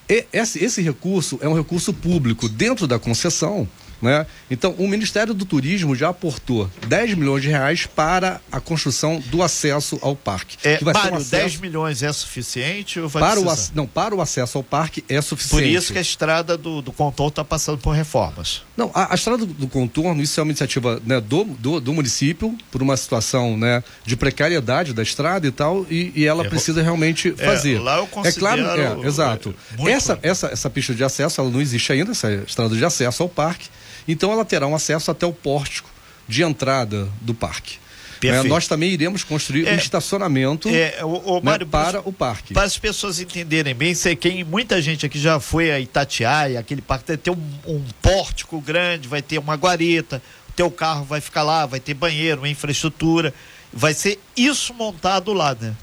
E 0.09 0.25
esse, 0.33 0.63
esse 0.63 0.81
recurso 0.81 1.39
é 1.41 1.47
um 1.47 1.55
recurso 1.55 1.93
público 1.93 2.49
dentro 2.49 2.87
da 2.87 2.97
concessão. 2.97 3.67
Né? 4.01 4.25
Então, 4.49 4.75
o 4.77 4.87
Ministério 4.87 5.33
do 5.33 5.45
Turismo 5.45 5.95
já 5.95 6.09
aportou 6.09 6.69
10 6.87 7.15
milhões 7.15 7.41
de 7.41 7.49
reais 7.49 7.85
para 7.85 8.41
a 8.51 8.59
construção 8.59 9.21
do 9.27 9.41
acesso 9.41 9.97
ao 10.01 10.15
parque. 10.15 10.57
É, 10.63 10.79
Mário, 10.83 11.13
um 11.13 11.17
acesso... 11.17 11.31
10 11.31 11.57
milhões 11.57 12.03
é 12.03 12.11
suficiente 12.11 12.99
ou 12.99 13.07
vai 13.07 13.21
para 13.21 13.39
o 13.39 13.45
Não, 13.73 13.87
para 13.87 14.15
o 14.15 14.21
acesso 14.21 14.57
ao 14.57 14.63
parque 14.63 15.03
é 15.07 15.21
suficiente. 15.21 15.63
Por 15.63 15.69
isso 15.69 15.93
que 15.93 15.99
a 15.99 16.01
estrada 16.01 16.57
do, 16.57 16.81
do 16.81 16.91
contorno 16.91 17.29
está 17.29 17.43
passando 17.43 17.77
por 17.77 17.91
reformas. 17.91 18.63
Não, 18.75 18.91
a, 18.93 19.13
a 19.13 19.15
estrada 19.15 19.45
do, 19.45 19.53
do, 19.53 19.67
contorno, 19.67 20.21
isso 20.21 20.39
é 20.39 20.43
uma 20.43 20.51
iniciativa 20.51 21.01
né, 21.05 21.21
do, 21.21 21.43
do, 21.43 21.79
do, 21.79 21.93
município, 21.93 22.55
por 22.71 22.81
uma 22.81 22.97
situação 22.97 23.57
né, 23.57 23.83
de 24.05 24.15
precariedade 24.15 24.93
da 24.93 25.01
estrada 25.01 25.47
e 25.47 25.51
tal, 25.51 25.85
e, 25.89 26.11
e 26.15 26.25
ela 26.25 26.45
é, 26.45 26.49
precisa 26.49 26.81
realmente 26.81 27.33
é, 27.37 27.45
fazer. 27.45 27.79
Lá 27.79 27.97
eu 27.97 28.07
considero... 28.07 28.61
É 28.61 28.63
claro, 28.63 29.03
é, 29.03 29.07
exato. 29.07 29.55
Essa, 29.87 30.19
essa, 30.21 30.47
essa 30.47 30.69
pista 30.69 30.93
de 30.93 31.03
acesso, 31.03 31.39
ela 31.39 31.49
não 31.49 31.61
existe 31.61 31.91
ainda, 31.91 32.11
essa 32.11 32.31
estrada 32.33 32.75
de 32.75 32.83
acesso 32.83 33.23
ao 33.23 33.29
parque. 33.29 33.69
Então 34.07 34.31
ela 34.31 34.45
terá 34.45 34.67
um 34.67 34.75
acesso 34.75 35.11
até 35.11 35.25
o 35.25 35.33
pórtico 35.33 35.89
de 36.27 36.43
entrada 36.43 37.07
do 37.21 37.33
parque. 37.33 37.77
É, 38.23 38.43
nós 38.43 38.67
também 38.67 38.91
iremos 38.91 39.23
construir 39.23 39.67
é, 39.67 39.73
um 39.73 39.75
estacionamento 39.75 40.69
é, 40.69 41.03
o, 41.03 41.07
o 41.07 41.35
né, 41.35 41.41
Mário, 41.43 41.67
para 41.67 41.99
o 42.01 42.13
parque. 42.13 42.53
Para 42.53 42.63
as 42.63 42.77
pessoas 42.77 43.19
entenderem 43.19 43.75
bem, 43.75 43.93
sei 43.93 44.15
quem 44.15 44.43
muita 44.43 44.81
gente 44.81 45.05
aqui 45.05 45.19
já 45.19 45.39
foi 45.39 45.71
a 45.71 45.79
Itatiaia, 45.79 46.59
aquele 46.59 46.81
parque 46.81 47.05
vai 47.07 47.17
ter 47.17 47.31
um, 47.31 47.43
um 47.67 47.83
pórtico 48.01 48.59
grande, 48.59 49.07
vai 49.07 49.21
ter 49.21 49.37
uma 49.37 49.55
guarita, 49.55 50.21
o 50.49 50.51
teu 50.53 50.71
carro 50.71 51.05
vai 51.05 51.21
ficar 51.21 51.43
lá, 51.43 51.65
vai 51.65 51.79
ter 51.79 51.93
banheiro, 51.93 52.41
uma 52.41 52.49
infraestrutura, 52.49 53.33
vai 53.71 53.93
ser 53.93 54.19
isso 54.35 54.73
montado 54.73 55.33
lá, 55.33 55.55
né? 55.59 55.75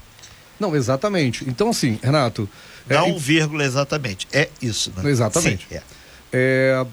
Não, 0.59 0.75
exatamente. 0.75 1.45
Então, 1.47 1.69
assim, 1.69 1.99
Renato. 2.01 2.49
Não 2.89 2.97
é, 2.97 3.03
um 3.03 3.17
vírgula 3.17 3.63
exatamente, 3.63 4.27
é 4.33 4.49
isso, 4.61 4.91
né? 4.95 5.09
Exatamente. 5.09 5.65
Sim, 5.69 5.75
é. 5.75 5.81
é 6.33 6.85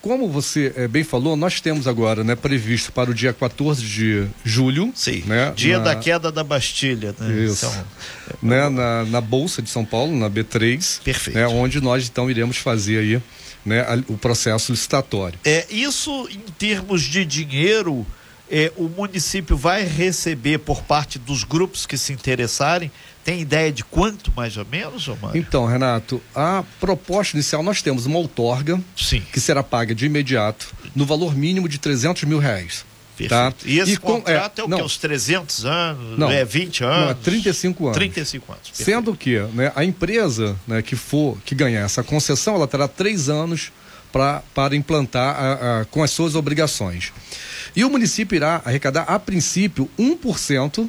como 0.00 0.28
você 0.28 0.72
é, 0.76 0.88
bem 0.88 1.04
falou, 1.04 1.36
nós 1.36 1.60
temos 1.60 1.86
agora 1.86 2.24
né, 2.24 2.34
previsto 2.34 2.90
para 2.92 3.10
o 3.10 3.14
dia 3.14 3.32
14 3.32 3.82
de 3.82 4.26
julho. 4.44 4.92
Sim. 4.94 5.22
Né, 5.26 5.52
dia 5.54 5.78
na... 5.78 5.84
da 5.84 5.96
queda 5.96 6.32
da 6.32 6.42
Bastilha. 6.42 7.14
Né? 7.18 7.44
Isso. 7.44 7.66
Então, 7.66 7.84
né, 8.42 8.68
na, 8.68 9.04
na, 9.04 9.20
Bolsa 9.20 9.60
de 9.60 9.68
São 9.68 9.84
Paulo, 9.84 10.16
na 10.16 10.30
B3. 10.30 11.00
Perfeito. 11.02 11.36
Né, 11.36 11.46
onde 11.46 11.80
nós 11.80 12.08
então 12.08 12.30
iremos 12.30 12.56
fazer 12.56 12.98
aí 12.98 13.22
né, 13.64 13.84
o 14.08 14.16
processo 14.16 14.72
licitatório. 14.72 15.38
É, 15.44 15.66
isso 15.70 16.28
em 16.30 16.50
termos 16.58 17.02
de 17.02 17.24
dinheiro, 17.24 18.06
é, 18.50 18.72
o 18.76 18.88
município 18.88 19.56
vai 19.56 19.84
receber 19.84 20.58
por 20.58 20.82
parte 20.82 21.18
dos 21.18 21.44
grupos 21.44 21.86
que 21.86 21.96
se 21.96 22.12
interessarem 22.12 22.90
tem 23.22 23.40
ideia 23.40 23.70
de 23.70 23.84
quanto 23.84 24.32
mais 24.34 24.56
ou 24.56 24.64
menos, 24.64 25.06
Omar? 25.06 25.36
Então, 25.36 25.66
Renato, 25.66 26.22
a 26.34 26.64
proposta 26.80 27.36
inicial 27.36 27.62
nós 27.62 27.82
temos 27.82 28.06
uma 28.06 28.18
outorga 28.18 28.80
Sim. 28.96 29.22
que 29.32 29.38
será 29.38 29.62
paga 29.62 29.94
de 29.94 30.06
imediato 30.06 30.74
no 30.96 31.04
valor 31.04 31.36
mínimo 31.36 31.68
de 31.68 31.78
300 31.78 32.24
mil 32.24 32.38
reais. 32.38 32.84
Tá? 33.28 33.52
E 33.66 33.78
esse 33.78 33.92
e 33.92 33.96
contrato 33.98 34.54
com, 34.54 34.60
é, 34.60 34.64
é 34.64 34.64
o 34.64 34.68
não, 34.68 34.78
que? 34.78 34.84
Os 34.84 34.96
300 34.96 35.66
anos? 35.66 36.18
Não, 36.18 36.30
é 36.30 36.42
20 36.42 36.84
anos? 36.84 37.00
Não, 37.00 37.10
é 37.10 37.14
35 37.14 37.84
anos. 37.84 37.96
35 37.96 38.52
anos. 38.52 38.68
Perfeito. 38.70 38.86
Sendo 38.86 39.14
que 39.14 39.38
né, 39.52 39.70
a 39.76 39.84
empresa 39.84 40.56
né, 40.66 40.80
que 40.80 40.96
for 40.96 41.36
que 41.44 41.54
ganhar 41.54 41.80
essa 41.80 42.02
concessão, 42.02 42.54
ela 42.54 42.66
terá 42.66 42.88
três 42.88 43.28
anos 43.28 43.70
pra, 44.10 44.42
para 44.54 44.74
implantar 44.74 45.36
a, 45.36 45.80
a, 45.80 45.84
com 45.84 46.02
as 46.02 46.10
suas 46.10 46.34
obrigações. 46.34 47.12
E 47.74 47.84
o 47.84 47.90
município 47.90 48.36
irá 48.36 48.60
arrecadar, 48.64 49.02
a 49.02 49.18
princípio, 49.18 49.88
1% 49.98 50.88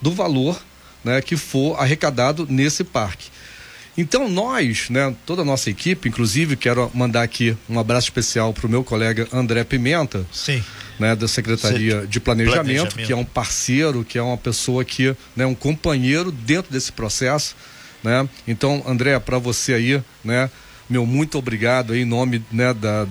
do 0.00 0.12
valor 0.12 0.60
né, 1.04 1.20
que 1.20 1.36
for 1.36 1.80
arrecadado 1.80 2.46
nesse 2.48 2.84
parque. 2.84 3.30
Então 3.96 4.28
nós, 4.28 4.88
né, 4.90 5.14
toda 5.26 5.42
a 5.42 5.44
nossa 5.44 5.68
equipe, 5.68 6.08
inclusive 6.08 6.54
quero 6.54 6.88
mandar 6.94 7.22
aqui 7.22 7.56
um 7.68 7.80
abraço 7.80 8.06
especial 8.06 8.52
para 8.52 8.66
o 8.66 8.70
meu 8.70 8.84
colega 8.84 9.26
André 9.32 9.64
Pimenta, 9.64 10.24
Sim. 10.32 10.62
Né, 11.00 11.16
da 11.16 11.26
Secretaria 11.26 12.02
Sim. 12.02 12.06
de 12.06 12.20
Planejamento, 12.20 12.62
Planejamento, 12.64 13.06
que 13.06 13.12
é 13.12 13.16
um 13.16 13.24
parceiro, 13.24 14.04
que 14.04 14.16
é 14.16 14.22
uma 14.22 14.36
pessoa 14.36 14.84
que, 14.84 15.16
né, 15.34 15.44
um 15.46 15.54
companheiro 15.54 16.30
dentro 16.30 16.72
desse 16.72 16.92
processo, 16.92 17.56
né? 18.02 18.28
Então, 18.46 18.84
André, 18.86 19.18
para 19.18 19.38
você 19.38 19.74
aí, 19.74 20.02
né, 20.22 20.48
meu 20.88 21.04
muito 21.04 21.36
obrigado 21.36 21.92
aí, 21.92 22.02
em 22.02 22.04
nome, 22.04 22.44
né, 22.52 22.72
da, 22.72 23.04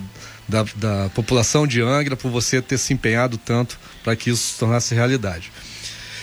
da, 0.48 0.64
da 0.74 1.10
população 1.10 1.66
de 1.66 1.80
Angra 1.82 2.16
por 2.16 2.30
você 2.30 2.62
ter 2.62 2.78
se 2.78 2.94
empenhado 2.94 3.36
tanto 3.36 3.78
para 4.02 4.16
que 4.16 4.30
isso 4.30 4.54
se 4.54 4.58
tornasse 4.58 4.94
realidade. 4.94 5.52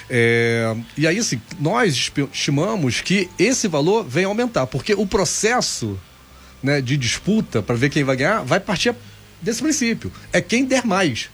É, 0.09 0.75
e 0.97 1.07
aí, 1.07 1.17
assim, 1.17 1.41
nós 1.59 2.11
estimamos 2.33 3.01
que 3.01 3.29
esse 3.39 3.67
valor 3.67 4.03
vem 4.03 4.25
aumentar, 4.25 4.67
porque 4.67 4.93
o 4.93 5.05
processo 5.05 5.99
né, 6.61 6.81
de 6.81 6.97
disputa 6.97 7.61
para 7.61 7.75
ver 7.75 7.89
quem 7.89 8.03
vai 8.03 8.15
ganhar 8.15 8.41
vai 8.41 8.59
partir 8.59 8.95
desse 9.41 9.61
princípio. 9.61 10.11
É 10.33 10.41
quem 10.41 10.65
der 10.65 10.85
mais. 10.85 11.29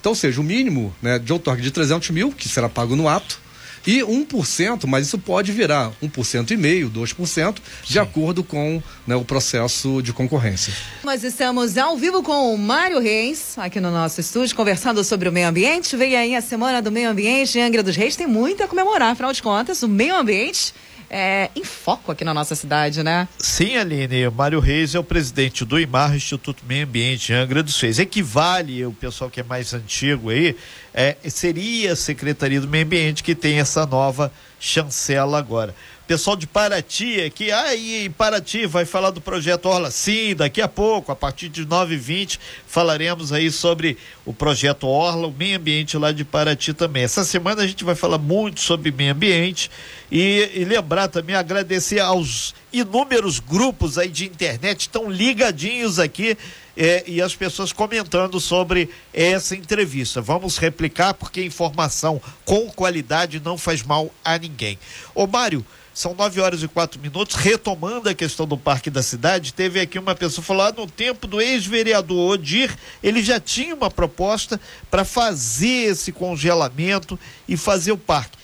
Então, 0.00 0.12
ou 0.12 0.16
seja, 0.16 0.40
o 0.40 0.44
mínimo 0.44 0.94
né, 1.02 1.18
de 1.18 1.32
outorga 1.32 1.60
de 1.60 1.70
300 1.70 2.10
mil, 2.10 2.32
que 2.32 2.48
será 2.48 2.68
pago 2.68 2.94
no 2.94 3.08
ato, 3.08 3.40
e 3.88 4.00
1%, 4.02 4.84
mas 4.86 5.06
isso 5.06 5.18
pode 5.18 5.50
virar 5.50 5.90
1,5%, 6.02 6.90
2%, 6.92 7.56
de 7.84 7.92
Sim. 7.94 7.98
acordo 7.98 8.44
com 8.44 8.82
né, 9.06 9.16
o 9.16 9.24
processo 9.24 10.02
de 10.02 10.12
concorrência. 10.12 10.74
Nós 11.02 11.24
estamos 11.24 11.78
ao 11.78 11.96
vivo 11.96 12.22
com 12.22 12.52
o 12.52 12.58
Mário 12.58 13.00
Reis, 13.00 13.54
aqui 13.56 13.80
no 13.80 13.90
nosso 13.90 14.20
estúdio, 14.20 14.54
conversando 14.54 15.02
sobre 15.02 15.30
o 15.30 15.32
meio 15.32 15.48
ambiente. 15.48 15.96
Veio 15.96 16.18
aí 16.18 16.36
a 16.36 16.42
Semana 16.42 16.82
do 16.82 16.92
Meio 16.92 17.08
Ambiente 17.08 17.58
em 17.58 17.62
Angra 17.62 17.82
dos 17.82 17.96
Reis, 17.96 18.14
tem 18.14 18.26
muito 18.26 18.62
a 18.62 18.68
comemorar, 18.68 19.12
afinal 19.12 19.32
de 19.32 19.42
contas, 19.42 19.82
o 19.82 19.88
meio 19.88 20.14
ambiente 20.14 20.74
é, 21.10 21.50
em 21.56 21.64
foco 21.64 22.12
aqui 22.12 22.24
na 22.24 22.34
nossa 22.34 22.54
cidade, 22.54 23.02
né? 23.02 23.28
Sim, 23.38 23.76
Aline. 23.76 24.28
Mário 24.30 24.60
Reis 24.60 24.94
é 24.94 24.98
o 24.98 25.04
presidente 25.04 25.64
do 25.64 25.78
IMAR, 25.78 26.14
Instituto 26.14 26.62
Meio 26.66 26.84
Ambiente 26.84 27.32
Angra 27.32 27.62
dos 27.62 27.80
Reis. 27.80 27.98
Equivale, 27.98 28.84
o 28.84 28.92
pessoal 28.92 29.30
que 29.30 29.40
é 29.40 29.42
mais 29.42 29.72
antigo 29.72 30.30
aí, 30.30 30.56
é, 30.92 31.16
seria 31.28 31.92
a 31.92 31.96
Secretaria 31.96 32.60
do 32.60 32.68
Meio 32.68 32.84
Ambiente 32.84 33.22
que 33.22 33.34
tem 33.34 33.58
essa 33.58 33.86
nova 33.86 34.32
chancela 34.60 35.38
agora 35.38 35.74
pessoal 36.08 36.36
de 36.36 36.46
Paraty 36.46 37.20
aqui, 37.20 37.52
aí 37.52 38.08
Paraty 38.16 38.64
vai 38.64 38.86
falar 38.86 39.10
do 39.10 39.20
projeto 39.20 39.66
Orla. 39.66 39.90
Sim, 39.90 40.34
daqui 40.34 40.62
a 40.62 40.66
pouco, 40.66 41.12
a 41.12 41.16
partir 41.16 41.50
de 41.50 41.66
9h20, 41.66 42.38
falaremos 42.66 43.30
aí 43.30 43.50
sobre 43.50 43.98
o 44.24 44.32
projeto 44.32 44.86
Orla, 44.86 45.28
o 45.28 45.30
meio 45.30 45.58
ambiente 45.58 45.98
lá 45.98 46.10
de 46.10 46.24
Paraty 46.24 46.72
também. 46.72 47.02
Essa 47.02 47.26
semana 47.26 47.62
a 47.62 47.66
gente 47.66 47.84
vai 47.84 47.94
falar 47.94 48.16
muito 48.16 48.60
sobre 48.60 48.90
meio 48.90 49.12
ambiente 49.12 49.70
e, 50.10 50.50
e 50.54 50.64
lembrar 50.64 51.08
também, 51.08 51.36
agradecer 51.36 52.00
aos 52.00 52.54
inúmeros 52.72 53.38
grupos 53.38 53.98
aí 53.98 54.08
de 54.08 54.24
internet 54.24 54.80
estão 54.80 55.10
ligadinhos 55.10 55.98
aqui 55.98 56.38
é, 56.74 57.04
e 57.06 57.20
as 57.20 57.34
pessoas 57.34 57.70
comentando 57.70 58.40
sobre 58.40 58.88
essa 59.12 59.54
entrevista. 59.54 60.22
Vamos 60.22 60.56
replicar 60.56 61.12
porque 61.12 61.44
informação 61.44 62.18
com 62.46 62.70
qualidade 62.70 63.42
não 63.44 63.58
faz 63.58 63.82
mal 63.82 64.10
a 64.24 64.38
ninguém. 64.38 64.78
Ô 65.14 65.26
Mário, 65.26 65.66
são 65.98 66.14
nove 66.14 66.40
horas 66.40 66.62
e 66.62 66.68
quatro 66.68 67.00
minutos. 67.00 67.34
Retomando 67.34 68.08
a 68.08 68.14
questão 68.14 68.46
do 68.46 68.56
Parque 68.56 68.88
da 68.88 69.02
Cidade, 69.02 69.52
teve 69.52 69.80
aqui 69.80 69.98
uma 69.98 70.14
pessoa 70.14 70.44
falou: 70.44 70.62
ah, 70.62 70.72
no 70.72 70.86
tempo 70.86 71.26
do 71.26 71.40
ex-vereador 71.40 72.34
Odir, 72.34 72.72
ele 73.02 73.20
já 73.20 73.40
tinha 73.40 73.74
uma 73.74 73.90
proposta 73.90 74.60
para 74.88 75.04
fazer 75.04 75.90
esse 75.90 76.12
congelamento 76.12 77.18
e 77.48 77.56
fazer 77.56 77.90
o 77.90 77.98
parque. 77.98 78.38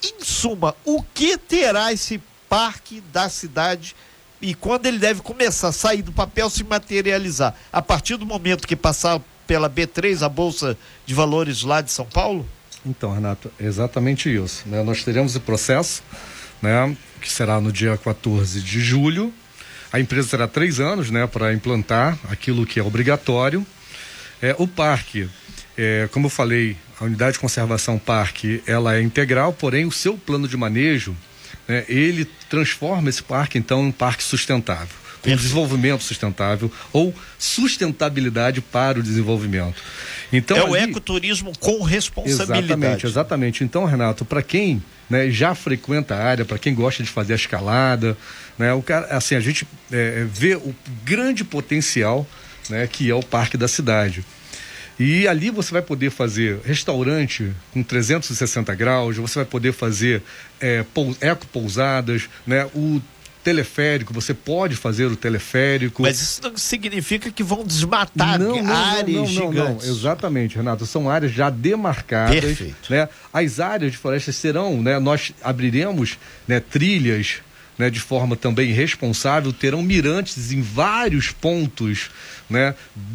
Em 0.00 0.24
suma, 0.24 0.76
o 0.84 1.02
que 1.02 1.36
terá 1.36 1.92
esse 1.92 2.22
parque 2.48 3.02
da 3.12 3.28
cidade 3.28 3.96
e 4.40 4.54
quando 4.54 4.86
ele 4.86 4.98
deve 4.98 5.22
começar 5.22 5.68
a 5.68 5.72
sair 5.72 6.02
do 6.02 6.12
papel 6.12 6.48
se 6.48 6.62
materializar? 6.62 7.52
A 7.72 7.82
partir 7.82 8.16
do 8.16 8.24
momento 8.24 8.64
que 8.64 8.76
passar 8.76 9.20
pela 9.44 9.68
B3, 9.68 10.22
a 10.24 10.28
Bolsa 10.28 10.78
de 11.04 11.14
Valores 11.14 11.62
lá 11.62 11.80
de 11.80 11.90
São 11.90 12.06
Paulo? 12.06 12.46
Então, 12.84 13.12
Renato, 13.12 13.50
exatamente 13.58 14.32
isso. 14.32 14.62
Né? 14.68 14.84
Nós 14.84 15.02
teremos 15.02 15.34
o 15.34 15.40
processo 15.40 16.00
né, 16.62 16.96
que 17.20 17.30
será 17.30 17.60
no 17.60 17.72
dia 17.72 17.96
14 17.96 18.60
de 18.60 18.80
julho. 18.80 19.32
A 19.92 20.00
empresa 20.00 20.28
terá 20.28 20.48
três 20.48 20.80
anos 20.80 21.10
né, 21.10 21.26
para 21.26 21.52
implantar 21.52 22.18
aquilo 22.28 22.66
que 22.66 22.80
é 22.80 22.82
obrigatório. 22.82 23.66
É, 24.42 24.54
o 24.58 24.66
parque, 24.66 25.28
é, 25.76 26.08
como 26.12 26.26
eu 26.26 26.30
falei, 26.30 26.76
a 27.00 27.04
unidade 27.04 27.34
de 27.34 27.38
conservação 27.38 27.98
parque, 27.98 28.62
ela 28.66 28.96
é 28.96 29.02
integral, 29.02 29.52
porém 29.52 29.86
o 29.86 29.92
seu 29.92 30.16
plano 30.16 30.46
de 30.46 30.56
manejo, 30.56 31.16
né, 31.66 31.84
ele 31.88 32.24
transforma 32.48 33.08
esse 33.08 33.22
parque 33.22 33.58
então 33.58 33.82
em 33.82 33.88
um 33.88 33.92
parque 33.92 34.22
sustentável 34.22 35.06
com 35.26 35.36
desenvolvimento 35.36 36.04
sustentável 36.04 36.70
ou 36.92 37.12
sustentabilidade 37.38 38.60
para 38.60 39.00
o 39.00 39.02
desenvolvimento. 39.02 39.82
Então, 40.32 40.56
é 40.56 40.60
ali... 40.60 40.70
o 40.70 40.76
ecoturismo 40.76 41.52
com 41.58 41.82
responsabilidade. 41.82 42.64
Exatamente, 42.64 43.06
exatamente. 43.06 43.64
Então, 43.64 43.84
Renato, 43.84 44.24
para 44.24 44.42
quem 44.42 44.82
né, 45.08 45.30
já 45.30 45.54
frequenta 45.54 46.14
a 46.14 46.24
área, 46.24 46.44
para 46.44 46.58
quem 46.58 46.74
gosta 46.74 47.02
de 47.02 47.08
fazer 47.08 47.32
a 47.32 47.36
escalada, 47.36 48.16
né, 48.58 48.72
o 48.72 48.82
cara, 48.82 49.06
assim, 49.16 49.34
a 49.34 49.40
gente 49.40 49.66
é, 49.92 50.20
é, 50.22 50.24
vê 50.24 50.56
o 50.56 50.74
grande 51.04 51.44
potencial 51.44 52.26
né, 52.68 52.86
que 52.86 53.10
é 53.10 53.14
o 53.14 53.22
parque 53.22 53.56
da 53.56 53.68
cidade. 53.68 54.24
E 54.98 55.28
ali 55.28 55.50
você 55.50 55.72
vai 55.72 55.82
poder 55.82 56.10
fazer 56.10 56.58
restaurante 56.64 57.52
com 57.70 57.82
360 57.82 58.74
graus, 58.74 59.16
você 59.18 59.40
vai 59.40 59.44
poder 59.44 59.72
fazer 59.72 60.22
é, 60.58 60.84
eco 61.20 61.46
pousadas, 61.48 62.30
né? 62.46 62.66
O 62.74 63.00
teleférico, 63.46 64.12
você 64.12 64.34
pode 64.34 64.74
fazer 64.74 65.06
o 65.06 65.14
teleférico. 65.14 66.02
Mas 66.02 66.20
isso 66.20 66.40
não 66.42 66.56
significa 66.56 67.30
que 67.30 67.44
vão 67.44 67.62
desmatar 67.64 68.40
não, 68.40 68.60
não, 68.60 68.74
áreas 68.74 69.06
não, 69.06 69.22
não, 69.22 69.26
gigantes. 69.52 69.86
Não, 69.86 69.94
exatamente, 69.94 70.56
Renato. 70.56 70.84
São 70.84 71.08
áreas 71.08 71.32
já 71.32 71.48
demarcadas. 71.48 72.40
Perfeito. 72.40 72.90
Né? 72.90 73.08
As 73.32 73.60
áreas 73.60 73.92
de 73.92 73.98
florestas 73.98 74.34
serão, 74.34 74.82
né? 74.82 74.98
Nós 74.98 75.32
abriremos 75.44 76.18
né, 76.48 76.58
trilhas 76.58 77.36
né, 77.78 77.88
de 77.88 78.00
forma 78.00 78.34
também 78.34 78.72
responsável, 78.72 79.52
terão 79.52 79.80
mirantes 79.80 80.50
em 80.50 80.60
vários 80.60 81.30
pontos 81.30 82.10
né, 82.50 82.74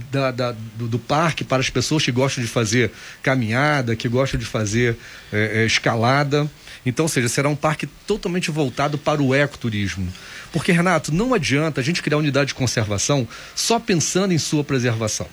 da, 0.09 0.31
da 0.31 0.55
do, 0.77 0.88
do, 0.88 1.00
parque 1.00 1.43
para 1.43 1.59
as 1.59 1.69
pessoas 1.69 2.05
que 2.05 2.11
gostam 2.11 2.41
de 2.41 2.50
fazer 2.50 2.91
caminhada, 3.21 3.97
que 3.97 4.07
gostam 4.07 4.39
de 4.39 4.45
fazer 4.45 4.95
é, 5.33 5.61
é, 5.61 5.65
escalada. 5.65 6.50
Então, 6.85 7.05
ou 7.05 7.09
seja, 7.09 7.29
será 7.29 7.47
um 7.47 7.55
parque 7.55 7.85
totalmente 8.07 8.50
voltado 8.50 8.97
para 8.97 9.21
o 9.21 9.35
ecoturismo. 9.35 10.11
Porque, 10.51 10.71
Renato, 10.71 11.13
não 11.13 11.33
adianta 11.33 11.79
a 11.79 11.83
gente 11.83 12.01
criar 12.01 12.17
unidade 12.17 12.50
de 12.50 12.55
conservação 12.55 13.27
só 13.55 13.79
pensando 13.79 14.33
em 14.33 14.38
sua 14.38 14.63
preservação. 14.63 15.27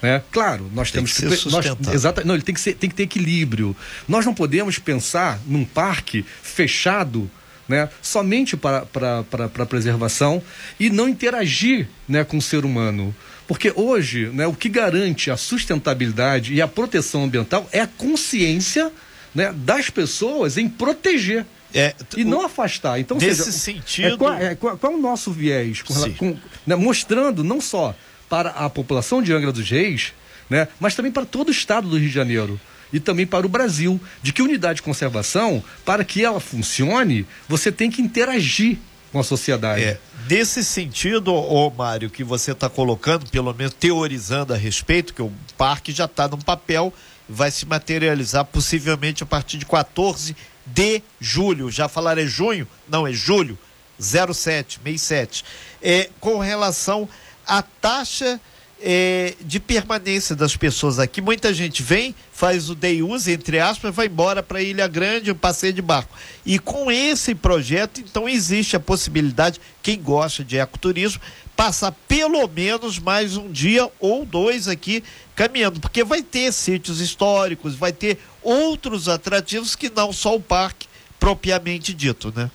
Né? 0.00 0.22
Claro, 0.30 0.70
nós 0.74 0.90
tem 0.90 1.00
temos 1.00 1.12
que, 1.12 1.26
que 1.26 1.36
ser 1.36 1.50
nós, 1.50 1.66
exata, 1.92 2.24
não, 2.24 2.34
ele 2.34 2.42
tem 2.42 2.54
que, 2.54 2.60
ser, 2.60 2.74
tem 2.74 2.88
que 2.88 2.96
ter 2.96 3.04
equilíbrio. 3.04 3.76
Nós 4.06 4.24
não 4.24 4.34
podemos 4.34 4.78
pensar 4.78 5.40
num 5.46 5.64
parque 5.64 6.24
fechado 6.42 7.30
né, 7.68 7.88
somente 8.00 8.56
para, 8.56 8.86
para, 8.86 9.24
para, 9.24 9.48
para 9.48 9.66
preservação 9.66 10.42
e 10.78 10.88
não 10.90 11.08
interagir 11.08 11.88
né, 12.08 12.24
com 12.24 12.38
o 12.38 12.42
ser 12.42 12.64
humano. 12.64 13.14
Porque 13.46 13.72
hoje, 13.74 14.30
né, 14.32 14.46
o 14.46 14.54
que 14.54 14.68
garante 14.68 15.30
a 15.30 15.36
sustentabilidade 15.36 16.54
e 16.54 16.60
a 16.60 16.68
proteção 16.68 17.24
ambiental 17.24 17.68
é 17.72 17.80
a 17.80 17.86
consciência 17.86 18.92
né, 19.36 19.52
das 19.54 19.90
pessoas 19.90 20.56
em 20.56 20.66
proteger. 20.66 21.44
É, 21.74 21.94
e 22.16 22.24
não 22.24 22.46
afastar. 22.46 22.98
Então, 22.98 23.18
nesse 23.18 23.44
seja, 23.44 23.52
sentido. 23.52 24.14
É, 24.14 24.16
qual, 24.16 24.32
é, 24.32 24.54
qual, 24.54 24.78
qual, 24.78 24.92
é 24.94 24.96
o 24.96 24.98
nosso 24.98 25.30
viés? 25.30 25.82
Com, 25.82 26.14
com, 26.14 26.38
né, 26.66 26.74
mostrando 26.74 27.44
não 27.44 27.60
só 27.60 27.94
para 28.30 28.50
a 28.50 28.70
população 28.70 29.20
de 29.20 29.32
Angra 29.34 29.52
dos 29.52 29.68
Reis, 29.68 30.14
né, 30.48 30.68
mas 30.80 30.94
também 30.94 31.12
para 31.12 31.26
todo 31.26 31.48
o 31.48 31.50
estado 31.50 31.86
do 31.86 31.98
Rio 31.98 32.08
de 32.08 32.14
Janeiro 32.14 32.58
e 32.90 32.98
também 32.98 33.26
para 33.26 33.44
o 33.44 33.48
Brasil, 33.48 34.00
de 34.22 34.32
que 34.32 34.40
unidade 34.40 34.76
de 34.76 34.82
conservação, 34.82 35.62
para 35.84 36.02
que 36.02 36.24
ela 36.24 36.40
funcione, 36.40 37.26
você 37.46 37.70
tem 37.70 37.90
que 37.90 38.00
interagir 38.00 38.78
com 39.12 39.18
a 39.20 39.24
sociedade. 39.24 39.82
É, 39.82 39.98
nesse 40.30 40.64
sentido, 40.64 41.34
ô 41.34 41.68
Mário, 41.68 42.08
que 42.08 42.24
você 42.24 42.52
está 42.52 42.70
colocando, 42.70 43.28
pelo 43.28 43.52
menos 43.52 43.74
teorizando 43.74 44.54
a 44.54 44.56
respeito, 44.56 45.12
que 45.12 45.20
o 45.20 45.32
parque 45.58 45.92
já 45.92 46.06
está 46.06 46.26
no 46.26 46.38
papel 46.38 46.94
vai 47.28 47.50
se 47.50 47.66
materializar 47.66 48.44
possivelmente 48.44 49.22
a 49.22 49.26
partir 49.26 49.58
de 49.58 49.66
14 49.66 50.36
de 50.64 51.02
julho. 51.20 51.70
Já 51.70 51.88
falar 51.88 52.18
é 52.18 52.26
junho? 52.26 52.66
Não, 52.88 53.06
é 53.06 53.12
julho. 53.12 53.58
07, 53.98 54.80
67. 54.84 55.44
É, 55.82 56.10
com 56.20 56.38
relação 56.38 57.08
à 57.46 57.62
taxa 57.62 58.40
é, 58.80 59.34
de 59.40 59.58
permanência 59.58 60.36
das 60.36 60.56
pessoas 60.56 60.98
aqui. 60.98 61.20
Muita 61.20 61.52
gente 61.52 61.82
vem, 61.82 62.14
faz 62.32 62.68
o 62.68 62.74
day 62.74 63.02
use, 63.02 63.32
entre 63.32 63.58
aspas, 63.58 63.94
vai 63.94 64.06
embora 64.06 64.42
para 64.42 64.62
Ilha 64.62 64.86
Grande, 64.86 65.32
um 65.32 65.34
passeio 65.34 65.72
de 65.72 65.82
barco. 65.82 66.16
E 66.44 66.58
com 66.58 66.90
esse 66.90 67.34
projeto, 67.34 68.00
então, 68.00 68.28
existe 68.28 68.76
a 68.76 68.80
possibilidade, 68.80 69.60
quem 69.82 70.00
gosta 70.00 70.44
de 70.44 70.58
ecoturismo, 70.58 71.20
passar 71.56 71.92
pelo 72.06 72.46
menos 72.48 72.98
mais 72.98 73.36
um 73.36 73.50
dia 73.50 73.90
ou 73.98 74.26
dois 74.26 74.68
aqui 74.68 75.02
caminhando, 75.34 75.80
porque 75.80 76.04
vai 76.04 76.22
ter 76.22 76.52
sítios 76.52 77.00
históricos, 77.00 77.74
vai 77.74 77.92
ter 77.92 78.18
outros 78.42 79.08
atrativos 79.08 79.74
que 79.74 79.90
não 79.90 80.12
só 80.12 80.36
o 80.36 80.40
parque 80.40 80.86
propriamente 81.18 81.94
dito, 81.94 82.32
né? 82.34 82.50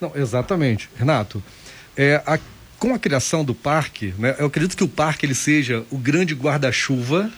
Não, 0.00 0.12
exatamente. 0.14 0.88
Renato, 0.96 1.42
é, 1.96 2.22
a 2.26 2.38
com 2.78 2.94
a 2.94 2.98
criação 2.98 3.44
do 3.44 3.54
parque, 3.54 4.14
né, 4.18 4.34
eu 4.38 4.46
acredito 4.46 4.76
que 4.76 4.84
o 4.84 4.88
parque 4.88 5.24
ele 5.24 5.34
seja 5.34 5.84
o 5.90 5.98
grande 5.98 6.34
guarda-chuva 6.34 7.30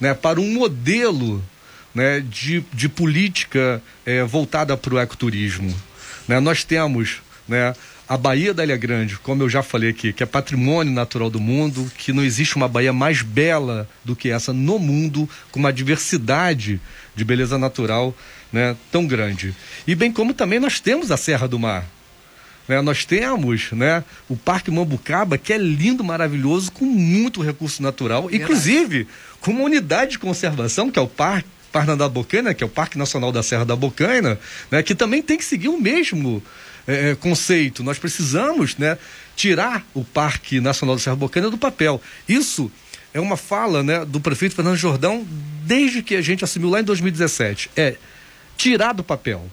né, 0.00 0.14
para 0.14 0.40
um 0.40 0.52
modelo 0.52 1.42
né, 1.94 2.20
de, 2.20 2.64
de 2.72 2.88
política 2.88 3.82
é, 4.04 4.22
voltada 4.22 4.76
para 4.76 4.94
o 4.94 4.98
ecoturismo. 4.98 5.74
Né, 6.28 6.38
nós 6.40 6.62
temos 6.62 7.22
né, 7.48 7.74
a 8.08 8.16
Baía 8.16 8.54
da 8.54 8.62
Ilha 8.62 8.76
Grande, 8.76 9.18
como 9.18 9.42
eu 9.42 9.48
já 9.48 9.62
falei 9.62 9.90
aqui, 9.90 10.12
que 10.12 10.22
é 10.22 10.26
patrimônio 10.26 10.92
natural 10.92 11.30
do 11.30 11.40
mundo, 11.40 11.90
que 11.96 12.12
não 12.12 12.22
existe 12.22 12.56
uma 12.56 12.68
baía 12.68 12.92
mais 12.92 13.22
bela 13.22 13.88
do 14.04 14.14
que 14.14 14.30
essa 14.30 14.52
no 14.52 14.78
mundo, 14.78 15.28
com 15.50 15.58
uma 15.58 15.72
diversidade 15.72 16.80
de 17.16 17.24
beleza 17.24 17.58
natural 17.58 18.14
né, 18.52 18.76
tão 18.92 19.06
grande. 19.06 19.54
E 19.86 19.94
bem 19.94 20.12
como 20.12 20.34
também 20.34 20.60
nós 20.60 20.78
temos 20.78 21.10
a 21.10 21.16
Serra 21.16 21.48
do 21.48 21.58
Mar, 21.58 21.84
né? 22.68 22.80
Nós 22.80 23.04
temos 23.04 23.72
né, 23.72 24.02
o 24.28 24.36
Parque 24.36 24.70
Mambucaba, 24.70 25.38
que 25.38 25.52
é 25.52 25.58
lindo, 25.58 26.02
maravilhoso, 26.02 26.72
com 26.72 26.84
muito 26.84 27.42
recurso 27.42 27.82
natural, 27.82 28.28
inclusive 28.32 29.06
com 29.40 29.52
uma 29.52 29.64
unidade 29.64 30.12
de 30.12 30.18
conservação, 30.18 30.90
que 30.90 30.98
é 30.98 31.02
o 31.02 31.08
Parque 31.08 31.48
Parna 31.72 31.96
da 31.96 32.08
Bocaina, 32.08 32.54
que 32.54 32.64
é 32.64 32.66
o 32.66 32.70
Parque 32.70 32.96
Nacional 32.96 33.30
da 33.30 33.42
Serra 33.42 33.64
da 33.64 33.76
Bocaina, 33.76 34.38
né, 34.70 34.82
que 34.82 34.94
também 34.94 35.20
tem 35.20 35.36
que 35.36 35.44
seguir 35.44 35.68
o 35.68 35.78
mesmo 35.78 36.42
é, 36.86 37.14
conceito. 37.16 37.84
Nós 37.84 37.98
precisamos 37.98 38.76
né, 38.76 38.96
tirar 39.34 39.84
o 39.92 40.02
Parque 40.02 40.60
Nacional 40.60 40.96
da 40.96 41.02
Serra 41.02 41.16
da 41.16 41.20
Bocaina 41.20 41.50
do 41.50 41.58
papel. 41.58 42.00
Isso 42.26 42.72
é 43.12 43.20
uma 43.20 43.36
fala 43.36 43.82
né, 43.82 44.04
do 44.04 44.20
prefeito 44.20 44.54
Fernando 44.54 44.76
Jordão 44.76 45.26
desde 45.64 46.02
que 46.02 46.16
a 46.16 46.22
gente 46.22 46.44
assumiu 46.44 46.70
lá 46.70 46.80
em 46.80 46.84
2017. 46.84 47.70
É 47.76 47.96
tirar 48.56 48.92
do 48.92 49.04
papel. 49.04 49.46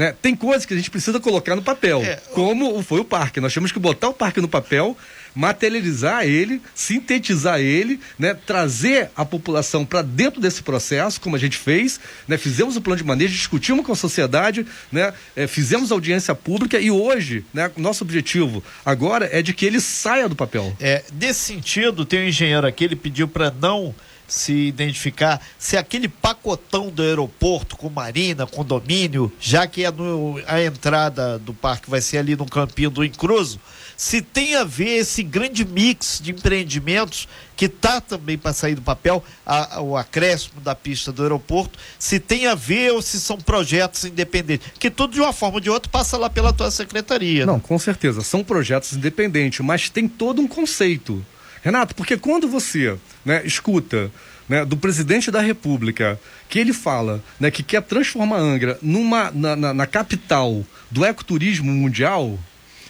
Né? 0.00 0.14
Tem 0.22 0.34
coisas 0.34 0.64
que 0.64 0.72
a 0.72 0.76
gente 0.78 0.90
precisa 0.90 1.20
colocar 1.20 1.54
no 1.54 1.60
papel, 1.60 2.02
é, 2.02 2.16
como 2.32 2.82
foi 2.82 3.00
o 3.00 3.04
parque. 3.04 3.38
Nós 3.38 3.52
temos 3.52 3.70
que 3.70 3.78
botar 3.78 4.08
o 4.08 4.14
parque 4.14 4.40
no 4.40 4.48
papel, 4.48 4.96
materializar 5.34 6.24
ele, 6.24 6.62
sintetizar 6.74 7.60
ele, 7.60 8.00
né? 8.18 8.32
trazer 8.32 9.10
a 9.14 9.26
população 9.26 9.84
para 9.84 10.00
dentro 10.00 10.40
desse 10.40 10.62
processo, 10.62 11.20
como 11.20 11.36
a 11.36 11.38
gente 11.38 11.58
fez, 11.58 12.00
né? 12.26 12.38
fizemos 12.38 12.76
o 12.76 12.80
plano 12.80 12.96
de 12.96 13.04
manejo, 13.04 13.34
discutimos 13.34 13.84
com 13.84 13.92
a 13.92 13.94
sociedade, 13.94 14.64
né? 14.90 15.12
É, 15.36 15.46
fizemos 15.46 15.92
audiência 15.92 16.34
pública 16.34 16.80
e 16.80 16.90
hoje, 16.90 17.44
né? 17.52 17.70
nosso 17.76 18.02
objetivo 18.02 18.64
agora 18.82 19.28
é 19.30 19.42
de 19.42 19.52
que 19.52 19.66
ele 19.66 19.82
saia 19.82 20.30
do 20.30 20.34
papel. 20.34 20.74
É, 20.80 21.04
nesse 21.12 21.40
sentido, 21.40 22.06
tem 22.06 22.20
um 22.20 22.28
engenheiro 22.28 22.66
aqui, 22.66 22.84
ele 22.84 22.96
pediu 22.96 23.28
para 23.28 23.50
não 23.50 23.94
se 24.30 24.52
identificar 24.52 25.40
se 25.58 25.76
aquele 25.76 26.08
pacotão 26.08 26.88
do 26.88 27.02
aeroporto 27.02 27.76
com 27.76 27.90
marina, 27.90 28.46
condomínio, 28.46 29.30
já 29.40 29.66
que 29.66 29.84
é 29.84 29.90
no, 29.90 30.40
a 30.46 30.62
entrada 30.62 31.38
do 31.38 31.52
parque 31.52 31.90
vai 31.90 32.00
ser 32.00 32.18
ali 32.18 32.36
no 32.36 32.46
campinho 32.46 32.90
do 32.90 33.04
Incruso, 33.04 33.60
se 33.96 34.22
tem 34.22 34.54
a 34.54 34.64
ver 34.64 34.98
esse 34.98 35.22
grande 35.22 35.64
mix 35.64 36.20
de 36.22 36.30
empreendimentos 36.30 37.28
que 37.54 37.66
está 37.66 38.00
também 38.00 38.38
para 38.38 38.54
sair 38.54 38.74
do 38.74 38.80
papel, 38.80 39.22
a, 39.44 39.82
o 39.82 39.96
acréscimo 39.96 40.60
da 40.62 40.74
pista 40.74 41.12
do 41.12 41.22
aeroporto, 41.22 41.78
se 41.98 42.18
tem 42.18 42.46
a 42.46 42.54
ver 42.54 42.92
ou 42.92 43.02
se 43.02 43.20
são 43.20 43.36
projetos 43.36 44.04
independentes, 44.04 44.72
que 44.78 44.90
tudo 44.90 45.12
de 45.12 45.20
uma 45.20 45.32
forma 45.32 45.56
ou 45.56 45.60
de 45.60 45.68
outra 45.68 45.90
passa 45.90 46.16
lá 46.16 46.30
pela 46.30 46.52
tua 46.52 46.70
secretaria. 46.70 47.44
Não, 47.44 47.56
né? 47.56 47.62
com 47.62 47.78
certeza, 47.78 48.22
são 48.22 48.42
projetos 48.42 48.94
independentes, 48.94 49.60
mas 49.60 49.90
tem 49.90 50.08
todo 50.08 50.40
um 50.40 50.48
conceito. 50.48 51.22
Renato, 51.62 51.94
porque 51.94 52.16
quando 52.16 52.48
você 52.48 52.96
né, 53.24 53.42
escuta 53.44 54.10
né, 54.48 54.64
do 54.64 54.76
presidente 54.76 55.30
da 55.30 55.40
República 55.40 56.20
que 56.48 56.58
ele 56.58 56.72
fala 56.72 57.22
né, 57.38 57.50
que 57.50 57.62
quer 57.62 57.82
transformar 57.82 58.38
Angra 58.38 58.78
numa, 58.82 59.30
na, 59.30 59.54
na, 59.54 59.74
na 59.74 59.86
capital 59.86 60.64
do 60.90 61.04
ecoturismo 61.04 61.70
mundial, 61.70 62.38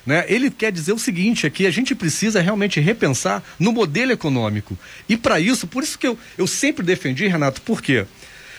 né, 0.07 0.25
ele 0.29 0.51
quer 0.51 0.73
dizer 0.73 0.93
o 0.93 0.99
seguinte: 0.99 1.47
é 1.47 1.51
que 1.51 1.67
a 1.67 1.71
gente 1.71 1.95
precisa 1.95 2.41
realmente 2.41 2.81
repensar 2.81 3.43
no 3.59 3.73
modelo 3.73 4.13
econômico. 4.13 4.79
E 5.09 5.17
para 5.17 5.39
isso, 5.39 5.67
por 5.67 5.83
isso 5.83 5.99
que 5.99 6.07
eu, 6.07 6.19
eu 6.39 6.47
sempre 6.47 6.85
defendi, 6.85 7.27
Renato, 7.27 7.61
por 7.61 7.83
quê? 7.83 8.07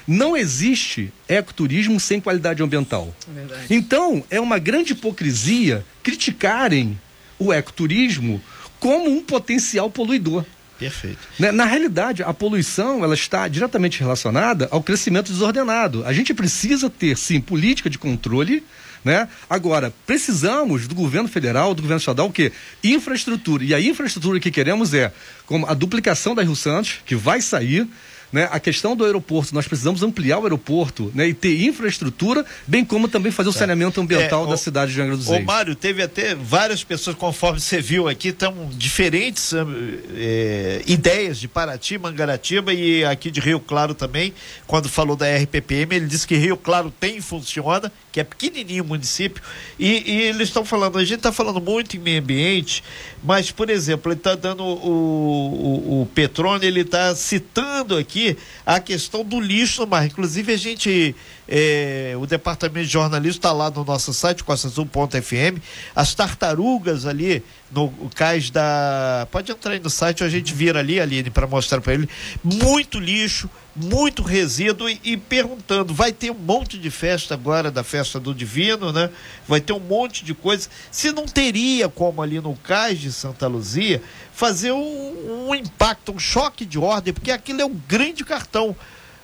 Não 0.07 0.35
existe 0.35 1.11
ecoturismo 1.27 1.99
sem 1.99 2.19
qualidade 2.19 2.61
ambiental. 2.61 3.15
É 3.35 3.65
então, 3.69 4.23
é 4.29 4.39
uma 4.39 4.59
grande 4.59 4.93
hipocrisia 4.93 5.85
criticarem 6.03 6.99
o 7.39 7.51
ecoturismo 7.51 8.41
como 8.81 9.09
um 9.09 9.21
potencial 9.21 9.89
poluidor. 9.91 10.43
Perfeito. 10.77 11.19
Na, 11.37 11.47
né, 11.47 11.51
na, 11.51 11.65
realidade, 11.65 12.23
a 12.23 12.33
poluição 12.33 13.03
ela 13.03 13.13
está 13.13 13.47
diretamente 13.47 13.99
relacionada 13.99 14.67
ao 14.71 14.81
crescimento 14.81 15.31
desordenado. 15.31 16.03
A 16.03 16.11
gente 16.11 16.33
precisa 16.33 16.89
ter, 16.89 17.15
sim, 17.15 17.39
política 17.39 17.87
de 17.87 17.99
controle. 17.99 18.63
Né? 19.05 19.27
Agora, 19.47 19.93
precisamos 20.07 20.87
do 20.87 20.95
governo 20.95 21.29
federal, 21.29 21.75
do 21.75 21.83
governo 21.83 21.99
estadual, 21.99 22.29
o 22.29 22.31
quê? 22.31 22.51
Infraestrutura. 22.83 23.63
E 23.63 23.73
a 23.75 23.79
infraestrutura 23.79 24.39
que 24.39 24.49
queremos 24.49 24.91
é 24.93 25.13
como 25.45 25.67
a 25.67 25.75
duplicação 25.75 26.33
da 26.33 26.41
Rio 26.41 26.55
Santos, 26.55 26.99
que 27.05 27.15
vai 27.15 27.41
sair, 27.41 27.87
né, 28.31 28.47
a 28.51 28.59
questão 28.59 28.95
do 28.95 29.03
aeroporto, 29.03 29.53
nós 29.53 29.67
precisamos 29.67 30.01
ampliar 30.03 30.39
o 30.39 30.43
aeroporto 30.43 31.11
né, 31.13 31.27
e 31.27 31.33
ter 31.33 31.61
infraestrutura, 31.63 32.45
bem 32.65 32.85
como 32.85 33.07
também 33.07 33.31
fazer 33.31 33.49
o 33.49 33.51
é. 33.51 33.53
saneamento 33.55 33.99
ambiental 33.99 34.45
é, 34.45 34.47
da 34.47 34.53
o, 34.53 34.57
cidade 34.57 34.93
de 34.93 35.01
Angra 35.01 35.17
dos 35.17 35.27
Reis. 35.27 35.43
Ô 35.43 35.45
Mário, 35.45 35.75
teve 35.75 36.01
até 36.01 36.33
várias 36.33 36.83
pessoas, 36.83 37.15
conforme 37.15 37.59
você 37.59 37.81
viu 37.81 38.07
aqui, 38.07 38.29
estão 38.29 38.69
diferentes 38.71 39.53
é, 40.15 40.81
ideias 40.85 41.39
de 41.39 41.47
Paraty, 41.47 41.97
Mangaratiba 41.97 42.73
e 42.73 43.03
aqui 43.03 43.29
de 43.29 43.39
Rio 43.41 43.59
Claro 43.59 43.93
também, 43.93 44.33
quando 44.65 44.87
falou 44.87 45.15
da 45.15 45.25
RPPM, 45.25 45.95
ele 45.95 46.07
disse 46.07 46.25
que 46.25 46.35
Rio 46.35 46.55
Claro 46.55 46.93
tem 46.99 47.17
e 47.17 47.21
funciona, 47.21 47.91
que 48.11 48.19
é 48.19 48.23
pequenininho 48.23 48.83
o 48.83 48.87
município, 48.87 49.43
e, 49.77 50.09
e 50.09 50.21
eles 50.23 50.47
estão 50.47 50.63
falando, 50.63 50.97
a 50.97 51.03
gente 51.03 51.17
está 51.17 51.31
falando 51.31 51.59
muito 51.59 51.97
em 51.97 51.99
meio 51.99 52.21
ambiente, 52.21 52.83
mas, 53.23 53.51
por 53.51 53.69
exemplo, 53.69 54.11
ele 54.11 54.19
está 54.19 54.35
dando 54.35 54.63
o, 54.63 54.67
o, 54.67 56.01
o 56.01 56.05
Petrone, 56.07 56.65
ele 56.65 56.81
está 56.81 57.13
citando 57.13 57.97
aqui 57.97 58.20
a 58.65 58.79
questão 58.79 59.23
do 59.23 59.39
lixo 59.39 59.81
no 59.81 59.87
mar. 59.87 60.05
Inclusive, 60.05 60.53
a 60.53 60.57
gente, 60.57 61.15
é, 61.47 62.13
o 62.19 62.25
departamento 62.25 62.85
de 62.85 62.91
jornalismo 62.93 63.39
está 63.39 63.51
lá 63.51 63.69
no 63.69 63.83
nosso 63.83 64.13
site, 64.13 64.43
costaazul.fm, 64.43 65.59
as 65.95 66.13
tartarugas 66.13 67.05
ali 67.05 67.43
no 67.71 67.89
cais 68.15 68.49
da. 68.49 69.27
Pode 69.31 69.51
entrar 69.51 69.73
aí 69.73 69.79
no 69.79 69.89
site, 69.89 70.23
a 70.23 70.29
gente 70.29 70.53
vira 70.53 70.79
ali, 70.79 70.99
Aline, 70.99 71.29
para 71.29 71.47
mostrar 71.47 71.81
para 71.81 71.93
ele. 71.93 72.09
Muito 72.43 72.99
lixo, 72.99 73.49
muito 73.75 74.21
resíduo 74.21 74.89
e, 74.89 74.99
e, 75.03 75.17
perguntando, 75.17 75.93
vai 75.93 76.11
ter 76.11 76.31
um 76.31 76.35
monte 76.35 76.77
de 76.77 76.89
festa 76.89 77.33
agora 77.33 77.71
da 77.71 77.83
festa 77.83 78.19
do 78.19 78.33
Divino, 78.33 78.91
né? 78.91 79.09
Vai 79.47 79.61
ter 79.61 79.73
um 79.73 79.79
monte 79.79 80.25
de 80.25 80.33
coisa. 80.33 80.69
Se 80.91 81.11
não 81.11 81.25
teria 81.25 81.87
como 81.87 82.21
ali 82.21 82.39
no 82.39 82.55
cais 82.55 82.99
de 82.99 83.11
Santa 83.11 83.47
Luzia 83.47 84.01
fazer 84.33 84.71
um, 84.71 85.47
um 85.47 85.55
impacto, 85.55 86.11
um 86.11 86.19
choque 86.19 86.65
de 86.65 86.77
ordem, 86.77 87.13
porque 87.13 87.31
aquilo 87.31 87.61
é 87.61 87.65
um 87.65 87.79
grande 87.87 88.25
cartão 88.25 88.75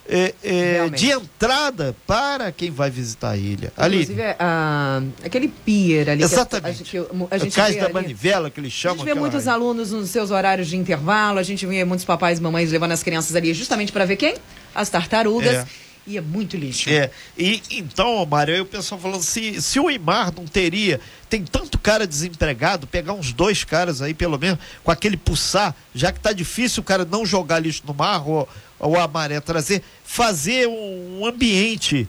é, 0.10 0.34
é, 0.44 0.90
de 0.90 1.12
entrada 1.12 1.96
para 2.06 2.52
quem 2.52 2.72
vai 2.72 2.90
visitar 2.90 3.32
a 3.32 3.38
ilha. 3.38 3.72
Inclusive, 3.78 4.22
ali. 4.22 4.36
A, 4.40 5.02
aquele 5.24 5.50
pier 5.50 6.10
ali. 6.10 6.24
Exatamente. 6.24 6.84
Que 6.84 6.98
a, 6.98 7.04
que 7.04 7.18
a 7.30 7.38
gente 7.38 7.54
o 7.54 7.56
cais 7.56 7.76
da 7.76 7.86
ali, 7.86 7.94
manivela, 7.94 8.50
que 8.50 8.60
eles 8.60 8.72
chamam. 8.72 9.04
A 9.04 9.06
gente 9.06 9.14
vê 9.14 9.20
muitos 9.20 9.48
área. 9.48 9.54
alunos 9.54 9.92
nos 9.92 10.10
seus 10.10 10.32
horários 10.32 10.68
de 10.68 10.78
intervalo, 10.78 11.40
a 11.40 11.44
gente 11.44 11.66
vê 11.66 11.84
muitos 11.84 12.06
papais 12.06 12.40
e 12.40 12.42
mamães 12.42 12.72
levando 12.72 12.94
as 12.94 13.04
crianças 13.04 13.36
ali 13.36 13.54
justamente 13.54 13.92
para 13.92 14.06
ver 14.06 14.16
quem? 14.16 14.36
As 14.74 14.90
tartarugas. 14.90 15.56
É. 15.56 15.68
E 16.08 16.18
é 16.18 16.22
muito 16.22 16.56
lixo. 16.56 16.90
É. 16.90 17.12
E 17.38 17.62
então, 17.70 18.26
Mário, 18.26 18.56
aí 18.56 18.62
o 18.62 18.66
pessoal 18.66 19.00
falando 19.00 19.22
se, 19.22 19.62
se 19.62 19.78
o 19.78 19.92
Imar 19.92 20.34
não 20.34 20.46
teria, 20.46 21.02
tem 21.30 21.44
tanto 21.44 21.78
cara 21.78 22.08
desempregado, 22.08 22.88
pegar 22.88 23.12
uns 23.12 23.34
dois 23.34 23.66
caras 23.66 24.02
aí, 24.02 24.14
pelo 24.14 24.40
menos, 24.40 24.58
com 24.86 24.90
aquele 24.90 25.18
pulsar, 25.18 25.76
já 25.94 26.10
que 26.14 26.20
tá 26.22 26.32
difícil 26.32 26.80
o 26.80 26.84
cara 26.86 27.04
não 27.04 27.26
jogar 27.26 27.60
lixo 27.60 27.84
no 27.86 27.94
mar 27.94 28.26
ou, 28.26 28.48
ou 28.80 28.98
a 28.98 29.08
maré 29.08 29.40
trazer, 29.40 29.82
fazer 30.04 30.68
um 30.68 31.26
ambiente 31.26 32.08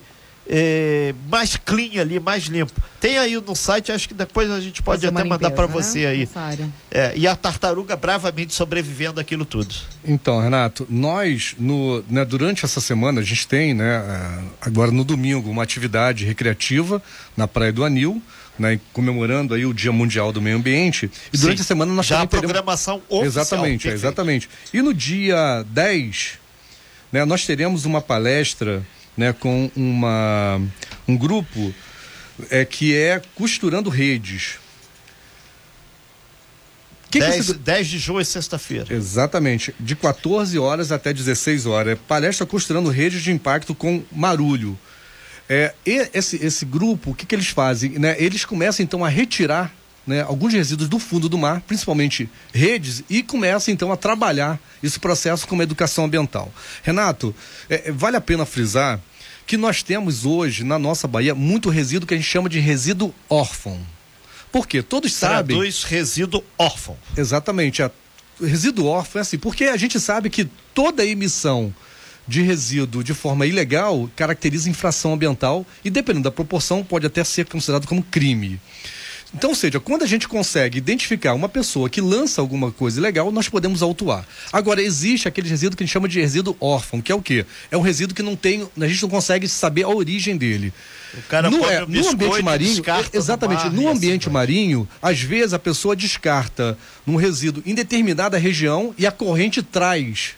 é, 0.49 1.15
mais 1.31 1.57
clean 1.57 2.01
ali, 2.01 2.19
mais 2.19 2.45
limpo. 2.45 2.73
Tem 2.99 3.19
aí 3.19 3.35
no 3.35 3.55
site, 3.55 3.93
acho 3.93 4.09
que 4.09 4.15
depois 4.15 4.51
a 4.51 4.61
gente 4.61 4.83
pode 4.83 5.07
até 5.07 5.23
mandar 5.23 5.51
para 5.51 5.67
você 5.67 6.01
né? 6.01 6.07
aí. 6.07 6.29
É, 6.91 7.13
e 7.15 7.27
a 7.27 7.37
tartaruga 7.37 7.95
bravamente 7.95 8.55
sobrevivendo 8.55 9.21
aquilo 9.21 9.45
tudo. 9.45 9.75
Então, 10.05 10.41
Renato, 10.41 10.87
nós, 10.89 11.55
no, 11.59 12.03
né, 12.09 12.25
durante 12.25 12.65
essa 12.65 12.81
semana, 12.81 13.21
a 13.21 13.25
gente 13.25 13.47
tem, 13.47 13.75
né, 13.75 14.03
agora 14.61 14.91
no 14.91 15.05
domingo, 15.05 15.51
uma 15.51 15.63
atividade 15.63 16.25
recreativa 16.25 17.03
na 17.37 17.47
Praia 17.47 17.73
do 17.73 17.85
Anil, 17.85 18.23
né, 18.59 18.81
comemorando 18.93 19.55
aí 19.55 19.67
o 19.67 19.75
Dia 19.75 19.93
Mundial 19.93 20.33
do 20.33 20.41
Meio 20.41 20.57
Ambiente. 20.57 21.11
E 21.33 21.37
durante 21.37 21.59
Sim. 21.59 21.63
a 21.63 21.67
semana 21.67 21.93
nós 21.93 22.07
Já 22.07 22.27
também 22.27 22.27
a 22.27 22.29
programação 22.29 23.01
teremos... 23.01 23.37
oficial. 23.37 23.43
Exatamente, 23.43 23.89
é, 23.89 23.93
exatamente. 23.93 24.49
E 24.73 24.83
no 24.83 24.95
dia 24.95 25.65
10, 25.69 26.39
né, 27.13 27.25
nós 27.25 27.47
teremos 27.47 27.85
uma 27.85 28.01
palestra 28.01 28.85
né, 29.17 29.33
com 29.33 29.71
uma, 29.75 30.61
um 31.07 31.17
grupo 31.17 31.75
é, 32.51 32.65
que 32.65 32.95
é 32.95 33.21
Costurando 33.35 33.91
Redes. 33.91 34.59
Que 37.11 37.21
10, 37.21 37.35
que 37.35 37.43
você... 37.43 37.55
10 37.55 37.89
de 37.89 37.99
junho 37.99 38.21
é 38.21 38.25
sexta-feira. 38.25 38.95
Exatamente. 38.95 39.75
De 39.81 39.97
14 39.97 40.59
horas 40.59 40.93
até 40.93 41.13
16 41.13 41.67
horas. 41.67 41.95
É 41.95 41.97
palestra 41.97 42.47
Costurando 42.47 42.91
Redes 42.91 43.23
de 43.23 43.33
Impacto 43.33 43.75
com 43.75 44.05
Marulho. 44.13 44.79
É, 45.49 45.75
esse, 45.87 46.37
esse 46.45 46.67
grupo, 46.67 47.13
o 47.13 47.15
que, 47.15 47.25
que 47.25 47.35
eles 47.35 47.49
fazem? 47.49 47.99
Né? 47.99 48.15
Eles 48.19 48.45
começam 48.45 48.85
então 48.85 49.03
a 49.03 49.09
retirar 49.09 49.75
né, 50.09 50.23
alguns 50.23 50.55
resíduos 50.55 50.89
do 50.89 50.99
fundo 50.99 51.29
do 51.29 51.37
mar, 51.37 51.61
principalmente 51.61 52.29
redes, 52.53 53.05
e 53.11 53.23
começam 53.23 53.73
então 53.73 53.93
a 53.93 53.97
trabalhar 53.97 54.59
esse 54.83 54.99
processo 54.99 55.47
como 55.47 55.63
educação 55.63 56.07
ambiental. 56.07 56.53
Renato, 56.83 57.35
é, 57.69 57.91
é 57.91 57.93
vale 57.93 58.17
a 58.17 58.21
pena 58.21 58.47
frisar 58.47 58.99
que 59.47 59.57
nós 59.57 59.83
temos 59.83 60.25
hoje 60.25 60.65
na 60.65 60.79
nossa 60.79 61.07
Bahia 61.07 61.35
muito 61.35 61.69
resíduo 61.69 62.07
que 62.07 62.15
a 62.15 62.17
gente 62.17 62.29
chama 62.29 62.49
de 62.49 62.59
resíduo 62.59 63.15
órfão. 63.29 63.79
Por 64.51 64.67
quê? 64.67 64.83
Todos 64.83 65.13
sabem. 65.13 65.57
Traduz 65.57 65.85
resíduo 65.85 66.43
órfão. 66.57 66.97
Exatamente. 67.17 67.83
A, 67.83 67.91
resíduo 68.41 68.87
órfão 68.87 69.21
é 69.21 69.23
assim, 69.23 69.39
porque 69.39 69.65
a 69.65 69.77
gente 69.77 70.01
sabe 70.01 70.31
que 70.31 70.49
toda 70.75 71.05
emissão 71.05 71.75
de 72.27 72.43
resíduo 72.43 73.03
de 73.03 73.15
forma 73.15 73.47
ilegal 73.47 74.09
caracteriza 74.15 74.69
infração 74.69 75.15
ambiental 75.15 75.67
e, 75.85 75.91
dependendo 75.91 76.25
da 76.25 76.31
proporção, 76.31 76.85
pode 76.85 77.07
até 77.07 77.25
ser 77.25 77.47
considerado 77.47 77.87
como 77.87 78.03
crime. 78.03 78.61
Então, 79.35 79.51
ou 79.51 79.57
seja, 79.57 79.79
quando 79.79 80.03
a 80.03 80.07
gente 80.07 80.27
consegue 80.27 80.79
identificar 80.79 81.35
uma 81.35 81.49
pessoa 81.49 81.91
que 81.91 82.01
lança 82.01 82.41
alguma 82.41 82.73
coisa 82.73 82.99
ilegal, 82.99 83.31
nós 83.31 83.49
podemos 83.49 83.83
autuar. 83.83 84.27
Agora, 84.51 84.81
existe 84.83 85.29
aquele 85.29 85.49
resíduo 85.49 85.77
que 85.77 85.83
a 85.83 85.87
gente 85.87 85.93
chama 85.93 86.09
de 86.09 86.19
resíduo 86.19 86.57
órfão, 86.59 87.01
que 87.01 87.13
é 87.13 87.15
o 87.15 87.21
quê? 87.21 87.45
É 87.71 87.77
um 87.77 87.83
resíduo 87.83 88.17
que 88.17 88.23
não 88.23 88.35
tem, 88.35 88.67
a 88.81 88.87
gente 88.87 89.03
não 89.03 89.11
consegue 89.11 89.47
saber 89.47 89.83
a 89.83 89.89
origem 89.89 90.37
dele. 90.37 90.73
O 91.13 91.23
cara 91.23 91.51
no, 91.51 91.65
é, 91.65 91.81
no 91.81 92.09
ambiente 92.09 92.43
marinho, 92.43 92.83
exatamente, 93.13 93.65
no, 93.65 93.71
mar, 93.71 93.83
no 93.83 93.89
ambiente 93.89 94.29
assim 94.29 94.33
marinho, 94.33 94.89
às 95.01 95.21
vezes 95.21 95.53
a 95.53 95.59
pessoa 95.59 95.95
descarta 95.95 96.77
num 97.07 97.17
resíduo 97.17 97.63
em 97.67 97.75
determinada 97.75 98.39
região 98.39 98.95
e 98.97 99.07
a 99.07 99.13
corrente 99.13 99.63
traz 99.63 100.37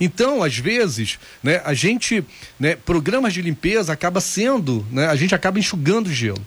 então, 0.00 0.42
às 0.42 0.58
vezes, 0.58 1.16
né, 1.40 1.62
a 1.64 1.74
gente, 1.74 2.24
né, 2.58 2.74
programas 2.74 3.32
de 3.32 3.40
limpeza 3.40 3.92
acaba 3.92 4.20
sendo, 4.20 4.84
né, 4.90 5.06
a 5.06 5.14
gente 5.14 5.32
acaba 5.32 5.60
enxugando 5.60 6.12
gelo. 6.12 6.44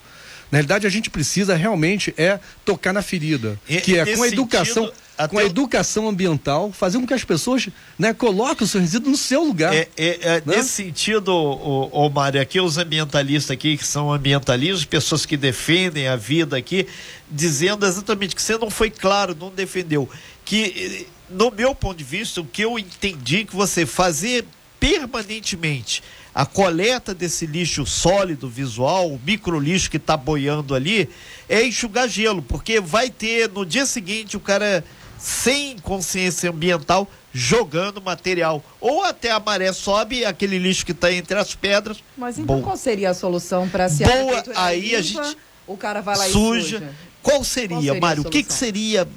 Na 0.51 0.57
realidade, 0.57 0.85
a 0.85 0.89
gente 0.89 1.09
precisa 1.09 1.55
realmente 1.55 2.13
é 2.17 2.39
tocar 2.63 2.93
na 2.93 3.01
ferida, 3.01 3.59
e, 3.67 3.81
que 3.81 3.97
é 3.97 4.15
com 4.15 4.23
a 4.23 4.27
educação, 4.27 4.85
sentido, 4.85 5.29
com 5.29 5.37
a 5.39 5.43
educação 5.43 6.07
ambiental, 6.07 6.71
fazer 6.71 6.99
com 6.99 7.07
que 7.07 7.13
as 7.13 7.23
pessoas 7.23 7.67
né, 7.97 8.13
coloquem 8.13 8.63
o 8.63 8.67
seu 8.67 8.79
resíduo 8.79 9.09
no 9.09 9.17
seu 9.17 9.43
lugar. 9.43 9.73
É, 9.73 9.87
é, 9.97 10.19
é 10.21 10.33
né? 10.45 10.57
Nesse 10.57 10.69
sentido, 10.69 11.29
o, 11.33 11.87
o, 11.87 12.09
Mário, 12.09 12.39
aqui 12.39 12.59
os 12.59 12.77
ambientalistas 12.77 13.51
aqui, 13.51 13.77
que 13.77 13.85
são 13.85 14.13
ambientalistas, 14.13 14.85
pessoas 14.85 15.25
que 15.25 15.35
defendem 15.35 16.07
a 16.07 16.15
vida 16.15 16.57
aqui, 16.57 16.87
dizendo 17.29 17.85
exatamente 17.85 18.35
que 18.35 18.41
você 18.41 18.57
não 18.57 18.69
foi 18.69 18.89
claro, 18.89 19.35
não 19.39 19.49
defendeu. 19.49 20.09
Que, 20.43 21.07
no 21.29 21.49
meu 21.49 21.73
ponto 21.73 21.97
de 21.97 22.03
vista, 22.03 22.41
o 22.41 22.45
que 22.45 22.61
eu 22.61 22.77
entendi 22.77 23.45
que 23.45 23.55
você 23.55 23.85
fazer 23.85 24.45
permanentemente 24.79 26.03
a 26.35 26.45
coleta 26.45 27.13
desse 27.13 27.45
lixo 27.45 27.85
sólido 27.85 28.49
visual, 28.49 29.09
o 29.09 29.19
micro 29.25 29.57
lixo 29.57 29.89
que 29.89 29.95
está 29.95 30.17
boiando 30.17 30.75
ali, 30.75 31.09
é 31.47 31.63
enxugar 31.63 32.09
gelo, 32.09 32.41
porque 32.41 32.81
vai 32.81 33.09
ter 33.09 33.49
no 33.49 33.65
dia 33.65 33.85
seguinte 33.85 34.35
o 34.35 34.39
cara 34.41 34.83
sem 35.17 35.79
consciência 35.79 36.49
ambiental 36.49 37.09
jogando 37.31 38.01
material. 38.01 38.61
Ou 38.81 39.05
até 39.05 39.31
a 39.31 39.39
maré 39.39 39.71
sobe, 39.71 40.25
aquele 40.25 40.59
lixo 40.59 40.85
que 40.85 40.91
está 40.91 41.09
entre 41.09 41.39
as 41.39 41.55
pedras. 41.55 42.03
Mas 42.17 42.37
então 42.37 42.57
boa. 42.57 42.63
qual 42.63 42.77
seria 42.77 43.11
a 43.11 43.13
solução 43.13 43.69
para 43.69 43.87
se 43.87 44.03
boa, 44.03 44.43
a 44.55 44.65
aí 44.65 44.81
limpa, 44.81 44.97
a 44.97 45.01
gente 45.01 45.37
o 45.65 45.77
cara 45.77 46.01
vai 46.01 46.17
lá 46.17 46.25
suja. 46.25 46.59
e 46.59 46.79
suja? 46.79 46.93
Qual 47.23 47.43
seria, 47.45 47.77
seria 47.77 47.99
Mário? 47.99 48.23
O 48.23 48.29
que, 48.29 48.43
que 48.43 48.53
seria? 48.53 49.07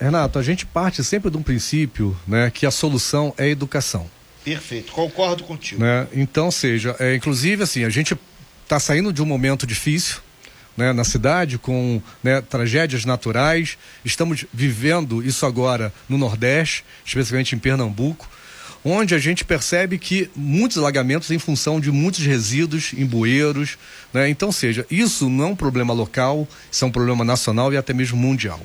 Renato, 0.00 0.38
a 0.38 0.42
gente 0.42 0.64
parte 0.64 1.02
sempre 1.02 1.28
de 1.28 1.36
um 1.36 1.42
princípio, 1.42 2.16
né, 2.26 2.52
que 2.52 2.64
a 2.64 2.70
solução 2.70 3.34
é 3.36 3.44
a 3.44 3.48
educação. 3.48 4.08
Perfeito, 4.48 4.92
concordo 4.92 5.44
contigo. 5.44 5.82
Né? 5.82 6.06
Então, 6.12 6.50
seja, 6.50 6.96
é, 6.98 7.14
inclusive, 7.14 7.62
assim, 7.62 7.84
a 7.84 7.90
gente 7.90 8.16
está 8.62 8.80
saindo 8.80 9.12
de 9.12 9.22
um 9.22 9.26
momento 9.26 9.66
difícil. 9.66 10.18
Né, 10.76 10.92
na 10.92 11.02
cidade 11.02 11.58
com 11.58 12.00
né, 12.22 12.40
tragédias 12.40 13.04
naturais. 13.04 13.76
Estamos 14.04 14.44
vivendo 14.54 15.20
isso 15.26 15.44
agora 15.44 15.92
no 16.08 16.16
Nordeste, 16.16 16.84
especialmente 17.04 17.52
em 17.52 17.58
Pernambuco, 17.58 18.30
onde 18.84 19.12
a 19.12 19.18
gente 19.18 19.44
percebe 19.44 19.98
que 19.98 20.30
muitos 20.36 20.78
alagamentos 20.78 21.32
em 21.32 21.38
função 21.40 21.80
de 21.80 21.90
muitos 21.90 22.24
resíduos 22.24 22.92
em 22.96 23.04
bueiros. 23.04 23.76
Né? 24.14 24.28
Então, 24.28 24.52
seja, 24.52 24.86
isso 24.88 25.28
não 25.28 25.46
é 25.46 25.48
um 25.48 25.56
problema 25.56 25.92
local, 25.92 26.46
isso 26.70 26.84
é 26.84 26.86
um 26.86 26.92
problema 26.92 27.24
nacional 27.24 27.72
e 27.72 27.76
até 27.76 27.92
mesmo 27.92 28.16
mundial. 28.16 28.60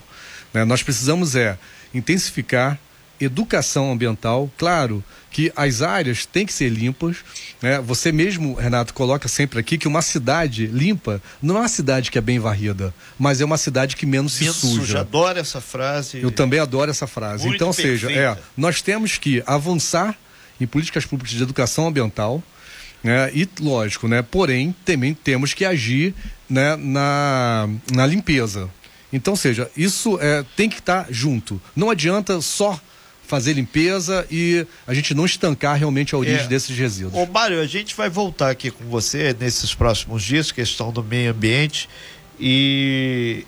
Né? 0.54 0.64
Nós 0.66 0.84
precisamos 0.84 1.36
é 1.36 1.58
intensificar 1.96 2.78
educação 3.24 3.92
ambiental, 3.92 4.52
claro 4.58 5.04
que 5.34 5.52
as 5.56 5.82
áreas 5.82 6.26
têm 6.26 6.46
que 6.46 6.54
ser 6.54 6.70
limpas. 6.70 7.18
Né? 7.62 7.80
Você 7.82 8.12
mesmo, 8.12 8.54
Renato, 8.54 8.94
coloca 8.94 9.28
sempre 9.28 9.60
aqui 9.60 9.78
que 9.78 9.88
uma 9.88 10.02
cidade 10.02 10.68
limpa 10.68 11.22
não 11.42 11.58
é 11.58 11.62
uma 11.62 11.68
cidade 11.68 12.12
que 12.12 12.18
é 12.18 12.22
bem 12.22 12.40
varrida, 12.40 12.94
mas 13.18 13.42
é 13.42 13.46
uma 13.46 13.58
cidade 13.58 13.96
que 13.96 14.06
menos, 14.06 14.40
menos 14.40 14.56
se 14.56 14.62
suja. 14.62 14.80
suja. 14.82 15.00
Adoro 15.00 15.40
essa 15.40 15.60
frase. 15.60 16.22
Eu 16.22 16.32
também 16.32 16.60
adoro 16.60 16.92
essa 16.92 17.08
frase. 17.08 17.44
Muito 17.46 17.56
então, 17.56 17.74
perfeita. 17.74 18.08
seja, 18.08 18.12
é, 18.12 18.38
nós 18.56 18.82
temos 18.82 19.18
que 19.18 19.44
avançar 19.46 20.16
em 20.62 20.68
políticas 20.68 21.06
públicas 21.06 21.36
de 21.36 21.42
educação 21.42 21.88
ambiental. 21.88 22.42
Né? 23.04 23.32
E 23.34 23.50
lógico, 23.60 24.08
né? 24.08 24.22
Porém, 24.22 24.74
também 24.86 25.14
temos 25.14 25.54
que 25.54 25.66
agir 25.66 26.14
né? 26.50 26.76
na, 26.78 27.68
na 27.92 28.06
limpeza. 28.06 28.70
Então, 29.12 29.36
seja, 29.36 29.70
isso 29.76 30.18
é, 30.22 30.44
tem 30.56 30.70
que 30.70 30.80
estar 30.80 31.08
junto. 31.10 31.62
Não 31.76 31.90
adianta 31.90 32.40
só 32.42 32.80
fazer 33.26 33.54
limpeza 33.54 34.26
e 34.30 34.66
a 34.86 34.94
gente 34.94 35.14
não 35.14 35.26
estancar 35.26 35.78
realmente 35.78 36.14
a 36.14 36.18
origem 36.18 36.46
é. 36.46 36.48
desses 36.48 36.78
resíduos. 36.78 37.14
Ô 37.16 37.26
Mário, 37.26 37.60
a 37.60 37.66
gente 37.66 37.96
vai 37.96 38.10
voltar 38.10 38.50
aqui 38.50 38.70
com 38.70 38.84
você 38.86 39.36
nesses 39.40 39.74
próximos 39.74 40.24
dias, 40.24 40.52
questão 40.52 40.92
do 40.92 41.04
meio 41.04 41.32
ambiente 41.32 41.90
e 42.40 43.46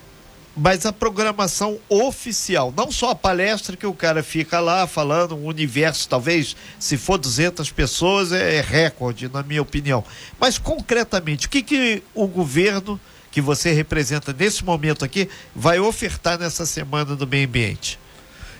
mas 0.57 0.85
a 0.85 0.93
programação 0.93 1.77
oficial, 1.89 2.73
não 2.75 2.89
só 2.89 3.09
a 3.09 3.15
palestra 3.15 3.75
que 3.75 3.85
o 3.85 3.93
cara 3.93 4.23
fica 4.23 4.59
lá 4.61 4.87
falando, 4.87 5.35
um 5.35 5.45
universo, 5.45 6.07
talvez, 6.07 6.55
se 6.79 6.95
for 6.95 7.17
200 7.17 7.69
pessoas, 7.71 8.31
é 8.31 8.61
recorde, 8.61 9.27
na 9.27 9.43
minha 9.43 9.61
opinião. 9.61 10.01
Mas, 10.39 10.57
concretamente, 10.57 11.47
o 11.47 11.49
que, 11.49 11.61
que 11.61 12.01
o 12.13 12.25
governo, 12.25 12.97
que 13.29 13.41
você 13.41 13.73
representa 13.73 14.31
nesse 14.31 14.63
momento 14.63 15.03
aqui, 15.03 15.27
vai 15.53 15.77
ofertar 15.77 16.39
nessa 16.39 16.65
semana 16.65 17.17
do 17.17 17.27
meio 17.27 17.45
ambiente? 17.45 17.99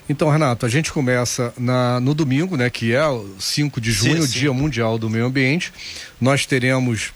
Então, 0.07 0.29
Renato, 0.29 0.65
a 0.65 0.69
gente 0.69 0.91
começa 0.91 1.53
na, 1.57 1.99
no 1.99 2.13
domingo, 2.13 2.55
né, 2.55 2.69
que 2.69 2.93
é 2.93 3.05
o 3.07 3.35
5 3.39 3.81
de 3.81 3.91
junho, 3.91 4.21
sim, 4.21 4.27
sim. 4.27 4.39
Dia 4.39 4.53
Mundial 4.53 4.97
do 4.97 5.09
Meio 5.09 5.25
Ambiente. 5.25 5.73
Nós 6.21 6.45
teremos 6.45 7.11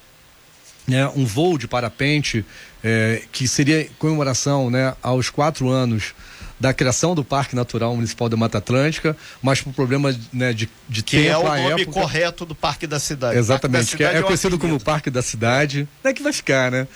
né, 0.87 1.07
um 1.15 1.25
voo 1.25 1.57
de 1.57 1.67
parapente 1.67 2.43
é, 2.83 3.21
que 3.31 3.47
seria 3.47 3.87
comemoração 3.99 4.71
né, 4.71 4.95
aos 5.01 5.29
quatro 5.29 5.69
anos 5.69 6.15
da 6.59 6.73
criação 6.73 7.15
do 7.15 7.23
Parque 7.23 7.55
Natural 7.55 7.95
Municipal 7.95 8.27
da 8.27 8.35
Mata 8.35 8.57
Atlântica, 8.57 9.15
mas 9.41 9.61
por 9.61 9.71
problema 9.71 10.13
né, 10.33 10.51
de, 10.51 10.67
de 10.89 11.01
que 11.03 11.17
tempo. 11.17 11.23
Que 11.23 11.29
é 11.29 11.37
o 11.37 11.43
nome 11.43 11.83
época... 11.83 12.01
correto 12.01 12.45
do 12.45 12.53
Parque 12.53 12.85
da 12.85 12.99
Cidade. 12.99 13.37
Exatamente, 13.37 13.91
da 13.91 13.97
que 13.97 14.03
é, 14.03 14.17
é 14.17 14.21
conhecido 14.21 14.57
como 14.59 14.79
Parque 14.79 15.09
da 15.09 15.21
Cidade. 15.21 15.87
É 16.03 16.11
que 16.11 16.21
vai 16.21 16.33
ficar, 16.33 16.69
né? 16.69 16.87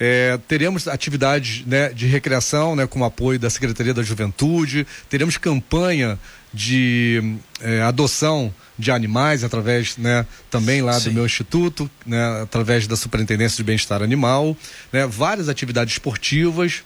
É, 0.00 0.38
teremos 0.46 0.86
atividades 0.86 1.64
né, 1.66 1.88
de 1.88 2.06
recreação 2.06 2.76
né, 2.76 2.86
com 2.86 3.04
apoio 3.04 3.38
da 3.38 3.50
Secretaria 3.50 3.92
da 3.92 4.02
Juventude, 4.02 4.86
teremos 5.08 5.36
campanha 5.36 6.18
de 6.54 7.36
é, 7.60 7.82
adoção 7.82 8.54
de 8.78 8.92
animais 8.92 9.42
através 9.42 9.96
né, 9.96 10.24
também 10.50 10.82
lá 10.82 10.92
Sim. 10.94 11.08
do 11.08 11.14
meu 11.14 11.26
instituto, 11.26 11.90
né, 12.06 12.42
através 12.42 12.86
da 12.86 12.94
Superintendência 12.94 13.56
de 13.56 13.64
Bem-Estar 13.64 14.02
Animal, 14.02 14.56
né, 14.92 15.04
várias 15.06 15.48
atividades 15.48 15.94
esportivas 15.94 16.84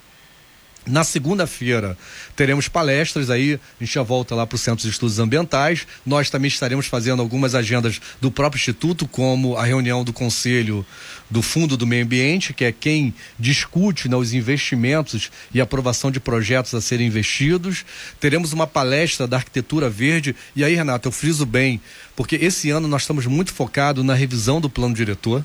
na 0.86 1.04
segunda-feira 1.04 1.96
teremos 2.34 2.66
palestras 2.66 3.30
aí, 3.30 3.54
a 3.80 3.84
gente 3.84 3.94
já 3.94 4.02
volta 4.02 4.34
lá 4.34 4.46
para 4.46 4.56
o 4.56 4.58
Centro 4.58 4.82
de 4.82 4.90
Estudos 4.90 5.18
Ambientais. 5.18 5.86
Nós 6.04 6.30
também 6.30 6.48
estaremos 6.48 6.86
fazendo 6.86 7.22
algumas 7.22 7.54
agendas 7.54 8.00
do 8.20 8.30
próprio 8.30 8.58
Instituto, 8.58 9.06
como 9.06 9.56
a 9.56 9.64
reunião 9.64 10.02
do 10.02 10.12
Conselho 10.12 10.84
do 11.32 11.40
Fundo 11.40 11.78
do 11.78 11.86
Meio 11.86 12.04
Ambiente, 12.04 12.52
que 12.52 12.62
é 12.62 12.70
quem 12.70 13.14
discute 13.38 14.06
né, 14.06 14.14
os 14.16 14.34
investimentos 14.34 15.30
e 15.54 15.62
aprovação 15.62 16.10
de 16.10 16.20
projetos 16.20 16.74
a 16.74 16.80
serem 16.80 17.06
investidos. 17.06 17.86
Teremos 18.20 18.52
uma 18.52 18.66
palestra 18.66 19.26
da 19.26 19.38
arquitetura 19.38 19.88
verde. 19.88 20.36
E 20.54 20.62
aí, 20.62 20.74
Renato, 20.74 21.08
eu 21.08 21.12
friso 21.12 21.46
bem, 21.46 21.80
porque 22.14 22.36
esse 22.36 22.68
ano 22.68 22.86
nós 22.86 23.00
estamos 23.02 23.24
muito 23.24 23.50
focados 23.50 24.04
na 24.04 24.12
revisão 24.12 24.60
do 24.60 24.68
plano 24.68 24.94
diretor. 24.94 25.42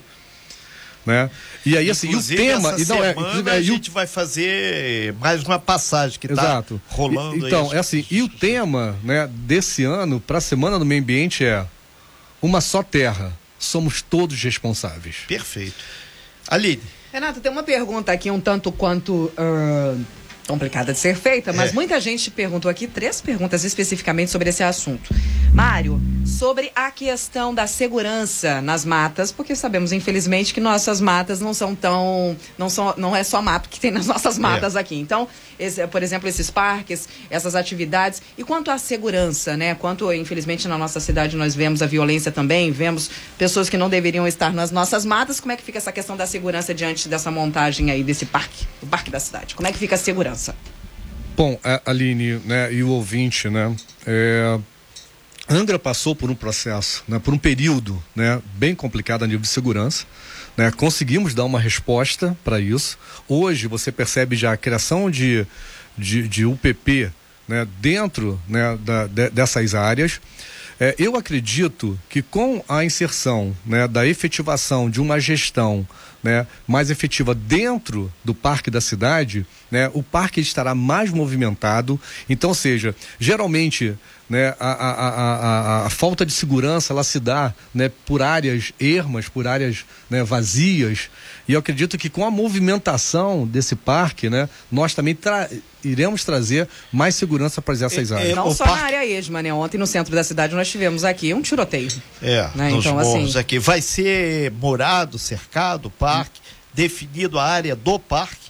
Né? 1.05 1.29
E 1.65 1.77
aí, 1.77 1.89
assim, 1.89 2.09
inclusive, 2.09 2.41
o 2.41 2.45
tema. 2.45 2.69
Essa 2.73 2.81
e 2.81 2.85
não, 2.87 3.01
é, 3.03 3.11
é, 3.11 3.51
a 3.51 3.57
e 3.59 3.61
o- 3.61 3.63
gente 3.63 3.89
vai 3.89 4.05
fazer 4.05 5.13
mais 5.13 5.41
uma 5.41 5.57
passagem 5.57 6.19
que 6.19 6.27
está 6.27 6.61
rolando. 6.89 7.37
E- 7.37 7.47
Então, 7.47 7.71
aí. 7.71 7.77
é 7.77 7.79
assim, 7.79 8.05
e 8.11 8.21
o 8.21 8.27
tema 8.27 8.93
né, 9.01 9.25
desse 9.31 9.85
ano, 9.85 10.19
para 10.19 10.39
a 10.39 10.41
Semana 10.41 10.77
do 10.77 10.83
Meio 10.85 11.01
Ambiente, 11.01 11.45
é 11.45 11.65
uma 12.41 12.59
só 12.59 12.83
terra. 12.83 13.31
Somos 13.59 14.01
todos 14.01 14.41
responsáveis. 14.41 15.17
Perfeito. 15.27 15.83
Aline, 16.47 16.83
Renato, 17.11 17.39
tem 17.39 17.51
uma 17.51 17.63
pergunta 17.63 18.11
aqui 18.11 18.29
um 18.29 18.39
tanto 18.39 18.71
quanto 18.71 19.31
ah, 19.37 19.95
complicada 20.47 20.93
de 20.93 20.99
ser 20.99 21.15
feita, 21.15 21.51
mas 21.53 21.71
É. 21.71 21.73
muita 21.73 21.99
gente 21.99 22.31
perguntou 22.31 22.71
aqui 22.71 22.87
três 22.87 23.19
perguntas 23.21 23.63
especificamente 23.63 24.31
sobre 24.31 24.49
esse 24.49 24.63
assunto. 24.63 25.13
Mário, 25.53 25.99
sobre 26.25 26.71
a 26.75 26.91
questão 26.91 27.53
da 27.53 27.65
segurança 27.67 28.61
nas 28.61 28.85
matas, 28.85 29.31
porque 29.31 29.55
sabemos 29.55 29.91
infelizmente 29.91 30.53
que 30.53 30.59
nossas 30.61 31.01
matas 31.01 31.39
não 31.39 31.53
são 31.53 31.73
tão, 31.75 32.35
não 32.57 32.69
são, 32.69 32.93
não 32.97 33.15
é 33.15 33.23
só 33.23 33.41
mato 33.41 33.67
que 33.69 33.79
tem 33.79 33.91
nas 33.91 34.05
nossas 34.07 34.37
matas 34.37 34.75
aqui. 34.75 34.95
Então, 34.95 35.27
esse- 35.57 35.85
por 35.87 36.03
exemplo, 36.03 36.27
esses 36.29 36.49
parques, 36.51 37.07
essas 37.29 37.55
atividades 37.55 38.21
e 38.37 38.43
quanto 38.43 38.69
à 38.69 38.77
segurança, 38.77 39.57
né? 39.57 39.73
Quanto 39.75 40.11
infelizmente 40.13 40.67
na 40.67 40.77
nossa 40.77 40.99
cidade 40.99 41.35
nós 41.35 41.55
vemos 41.55 41.81
a 41.81 41.85
violência 41.87 42.31
também, 42.31 42.71
vemos 42.71 43.09
pessoas 43.37 43.67
que 43.69 43.77
não 43.77 43.89
deveriam 43.89 44.27
estar 44.27 44.53
nas 44.53 44.69
nossas 44.71 45.05
matas. 45.05 45.39
Como 45.39 45.51
é 45.51 45.55
que 45.57 45.63
fica 45.63 45.77
essa 45.77 45.91
questão 45.91 46.15
da 46.15 46.27
segurança 46.27 46.73
diante 46.73 47.09
dessa 47.09 47.31
montagem 47.31 47.89
aí 47.89 48.03
desse 48.03 48.25
parque, 48.25 48.65
do 48.81 48.87
parque 48.87 49.09
da 49.09 49.19
cidade? 49.19 49.55
Como 49.55 49.67
é 49.67 49.71
que 49.71 49.77
fica 49.79 49.95
a 49.95 49.97
segurança? 49.97 50.36
Bom, 51.35 51.59
a 51.63 51.81
Aline 51.91 52.39
né, 52.45 52.73
e 52.73 52.81
o 52.83 52.89
ouvinte, 52.89 53.49
né? 53.49 53.75
é, 54.05 54.59
Angra 55.49 55.77
passou 55.79 56.15
por 56.15 56.29
um 56.29 56.35
processo, 56.35 57.03
né, 57.07 57.19
por 57.19 57.33
um 57.33 57.37
período 57.37 58.01
né, 58.15 58.41
bem 58.55 58.75
complicado 58.75 59.23
a 59.23 59.27
nível 59.27 59.41
de 59.41 59.47
segurança. 59.47 60.05
Né, 60.57 60.71
conseguimos 60.71 61.33
dar 61.35 61.45
uma 61.45 61.59
resposta 61.59 62.35
para 62.43 62.59
isso. 62.59 62.97
Hoje 63.27 63.67
você 63.67 63.91
percebe 63.91 64.35
já 64.35 64.51
a 64.53 64.57
criação 64.57 65.09
de, 65.11 65.45
de, 65.97 66.27
de 66.27 66.45
UPP 66.45 67.11
né, 67.47 67.65
dentro 67.79 68.41
né, 68.47 68.77
da- 68.83 69.05
de- 69.07 69.29
dessas 69.29 69.73
áreas. 69.75 70.19
É, 70.79 70.95
eu 70.99 71.15
acredito 71.15 71.97
que 72.09 72.21
com 72.21 72.63
a 72.67 72.83
inserção 72.83 73.55
né, 73.65 73.87
da 73.87 74.05
efetivação 74.05 74.89
de 74.89 74.99
uma 74.99 75.19
gestão 75.19 75.87
né, 76.23 76.47
mais 76.67 76.89
efetiva 76.89 77.33
dentro 77.33 78.11
do 78.23 78.33
parque 78.33 78.71
da 78.71 78.81
cidade, 78.81 79.45
né, 79.71 79.89
o 79.93 80.01
parque 80.01 80.39
estará 80.39 80.73
mais 80.73 81.11
movimentado. 81.11 81.99
Então, 82.29 82.49
ou 82.49 82.55
seja, 82.55 82.95
geralmente 83.19 83.95
né, 84.29 84.53
a, 84.59 84.71
a, 84.71 84.91
a, 84.91 85.35
a- 85.83 85.85
a 85.85 85.89
falta 85.89 86.25
de 86.25 86.33
segurança 86.33 86.91
ela 86.91 87.03
se 87.03 87.19
dá 87.19 87.53
né, 87.73 87.89
por 88.05 88.21
áreas 88.21 88.73
ermas, 88.79 89.29
por 89.29 89.47
áreas 89.47 89.85
né, 90.09 90.23
vazias. 90.23 91.09
E 91.47 91.53
eu 91.53 91.59
acredito 91.59 91.97
que 91.97 92.09
com 92.09 92.25
a 92.25 92.31
movimentação 92.31 93.47
desse 93.47 93.75
parque, 93.75 94.29
né, 94.29 94.49
nós 94.71 94.93
também 94.93 95.15
tra- 95.15 95.49
iremos 95.83 96.23
trazer 96.25 96.67
mais 96.91 97.15
segurança 97.15 97.61
para 97.61 97.73
essas 97.73 98.11
É, 98.11 98.15
áreas. 98.15 98.31
é, 98.31 98.35
não 98.35 98.47
o 98.49 98.53
só 98.53 98.65
parque- 98.65 98.79
na 98.81 98.85
área 98.87 99.05
esma, 99.05 99.41
né? 99.41 99.53
Ontem 99.53 99.77
no 99.77 99.87
centro 99.87 100.13
da 100.13 100.23
cidade 100.23 100.53
nós 100.53 100.67
tivemos 100.69 101.03
aqui 101.05 101.33
um 101.33 101.41
tiroteio. 101.41 101.89
é, 102.21 102.49
Né, 102.53 102.69
nos 102.69 102.85
então, 102.85 102.95
morros 102.99 103.29
assim- 103.31 103.39
aqui. 103.39 103.59
Vai 103.59 103.81
ser 103.81 104.51
morado, 104.51 105.17
cercado, 105.17 105.85
o 105.85 105.91
parque, 105.91 106.41
definido 106.73 107.39
a 107.39 107.45
área 107.45 107.75
do 107.75 107.97
parque. 107.97 108.47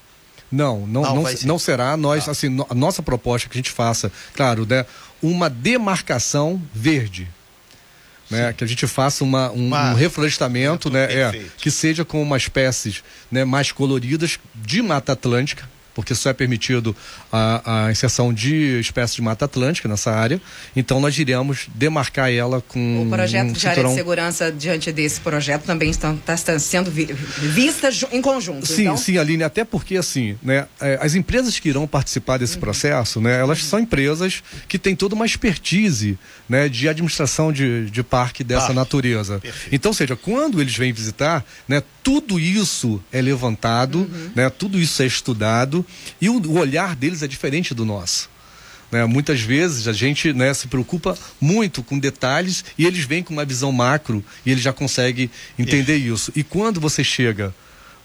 Não, 0.51 0.87
não, 0.87 1.01
Não, 1.01 1.15
não, 1.23 1.31
não 1.43 1.59
será. 1.59 1.97
Nós, 1.97 2.23
Tá. 2.25 2.31
assim, 2.31 2.47
no- 2.47 2.65
a 2.69 2.73
nossa 2.73 3.03
proposta 3.03 3.49
que 3.49 3.57
a 3.57 3.59
gente 3.59 3.69
faça, 3.69 4.09
claro, 4.33 4.65
né, 4.65 4.85
uma 5.21 5.49
demarcação 5.49 6.61
verde. 6.73 7.27
Né, 8.29 8.51
que 8.51 8.61
a 8.61 8.67
gente 8.67 8.85
faça 8.87 9.23
uma, 9.23 9.49
um, 9.51 9.67
Uma- 9.67 9.91
um 9.91 9.95
reflorestamento, 9.95 10.89
né, 10.89 11.05
é, 11.05 11.45
que 11.57 11.71
seja 11.71 12.03
com 12.03 12.21
umas 12.21 12.41
espécies 12.41 13.01
né, 13.31 13.45
mais 13.45 13.71
coloridas 13.71 14.37
de 14.53 14.81
Mata 14.81 15.13
Atlântica, 15.13 15.69
porque 15.97 16.13
só 16.13 16.29
é 16.29 16.33
permitido 16.33 16.95
a, 17.31 17.87
a 17.87 17.91
inserção 17.91 18.31
de 18.31 18.79
espécies 18.79 19.15
de 19.15 19.21
Mata 19.23 19.45
Atlântica 19.45 19.89
nessa 19.89 20.11
área. 20.11 20.39
Então 20.75 20.99
nós 20.99 21.17
iremos 21.17 21.67
demarcar 21.73 22.31
ela 22.31 22.61
com 22.61 23.01
O 23.01 23.09
projeto 23.09 23.47
um 23.47 23.51
de 23.51 23.67
área 23.67 23.81
de 23.81 23.89
cinturão 23.89 23.95
segurança 23.95 24.51
diante 24.51 24.91
desse 24.91 25.19
projeto 25.19 25.63
também 25.63 25.89
está, 25.89 26.13
está 26.13 26.59
sendo 26.59 26.91
vi, 26.91 27.05
vista 27.39 27.89
em 28.11 28.21
conjunto. 28.21 28.67
Sim, 28.67 28.83
então, 28.83 28.95
sim, 28.95 29.17
Aline, 29.17 29.41
até 29.41 29.65
porque 29.65 29.97
assim, 29.97 30.37
né, 30.43 30.67
é, 30.79 30.99
as 31.01 31.15
empresas 31.15 31.57
que 31.57 31.67
irão 31.67 31.87
participar 31.87 32.37
desse 32.37 32.59
processo, 32.59 33.19
né, 33.19 33.39
elas 33.39 33.63
são 33.63 33.79
empresas 33.79 34.43
que 34.67 34.77
têm 34.77 34.95
toda 34.95 35.15
uma 35.15 35.25
expertise, 35.25 36.15
né, 36.47 36.69
de 36.69 36.87
administração 36.87 37.51
de, 37.51 37.89
de 37.89 38.03
parque 38.03 38.43
dessa 38.43 38.67
Parque. 38.67 38.75
natureza. 38.75 39.39
Perfeito. 39.39 39.73
Então, 39.73 39.89
ou 39.89 39.95
seja, 39.95 40.15
quando 40.15 40.61
eles 40.61 40.77
vêm 40.77 40.93
visitar, 40.93 41.43
né, 41.67 41.81
tudo 42.07 42.39
isso 42.39 43.03
é 43.11 43.21
levantado, 43.21 44.09
né, 44.33 44.49
tudo 44.49 44.79
isso 44.79 45.03
é 45.03 45.05
estudado 45.05 45.85
e 46.21 46.29
o, 46.29 46.37
o 46.37 46.57
olhar 46.57 46.95
deles 46.95 47.21
é 47.21 47.27
diferente 47.27 47.73
do 47.73 47.83
nosso. 47.83 48.29
né? 48.89 49.03
Muitas 49.03 49.41
vezes 49.41 49.89
a 49.89 49.91
gente 49.91 50.31
né, 50.31 50.53
se 50.53 50.69
preocupa 50.69 51.17
muito 51.41 51.83
com 51.83 51.99
detalhes 51.99 52.63
e 52.77 52.85
eles 52.85 53.03
vêm 53.03 53.21
com 53.21 53.33
uma 53.33 53.43
visão 53.43 53.73
macro 53.73 54.23
e 54.45 54.51
eles 54.51 54.63
já 54.63 54.71
conseguem 54.71 55.29
entender 55.59 55.97
isso. 55.97 56.31
E 56.33 56.45
quando 56.45 56.79
você 56.79 57.03
chega, 57.03 57.53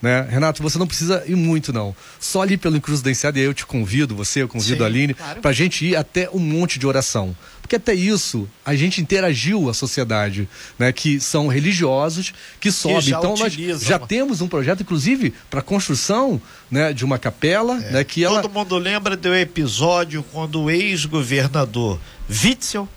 né, 0.03 0.27
Renato, 0.29 0.65
você 0.65 0.79
não 0.79 0.87
precisa 0.89 1.23
ir 1.29 1.37
muito 1.37 1.73
não. 1.73 1.95
Só 2.19 2.43
ali 2.43 2.57
pelo 2.57 2.81
Cruz 2.81 3.03
da 3.03 3.09
Enseada, 3.09 3.39
e 3.39 3.43
aí 3.43 3.47
eu 3.47 3.55
te 3.55 3.65
convido, 3.65 4.17
você, 4.17 4.43
eu 4.43 4.49
convido 4.49 4.79
Sim, 4.79 4.83
a 4.83 4.87
Aline, 4.87 5.15
claro. 5.15 5.41
para 5.41 5.53
a 5.53 5.55
gente 5.55 5.87
ir 5.87 5.95
até 5.95 6.29
um 6.31 6.41
monte 6.41 6.77
de 6.77 6.89
oração. 6.89 7.37
Porque 7.63 7.77
até 7.77 7.95
isso 7.95 8.47
a 8.65 8.75
gente 8.75 9.01
interagiu 9.01 9.71
a 9.71 9.75
sociedade, 9.75 10.49
né, 10.79 10.93
que 10.93 11.19
são 11.21 11.47
religiosos, 11.47 12.35
que 12.61 12.71
sobem. 12.71 13.01
já 13.01 13.19
Então 13.19 13.31
nós 13.31 13.41
utilizam. 13.55 13.89
já 13.89 13.99
temos 13.99 14.41
um 14.43 14.49
projeto, 14.49 14.83
inclusive, 14.83 15.33
para 15.49 15.63
construção 15.63 16.43
né, 16.71 16.93
de 16.93 17.05
uma 17.05 17.19
capela, 17.19 17.79
né, 17.79 18.05
que 18.05 18.23
ela 18.25 18.43
Todo 18.43 18.53
mundo 18.53 18.77
lembra 18.77 19.17
do 19.17 19.35
episódio 19.35 20.23
quando 20.33 20.63
o 20.63 20.71
ex-governador 20.71 21.99
Witzel 22.29 22.89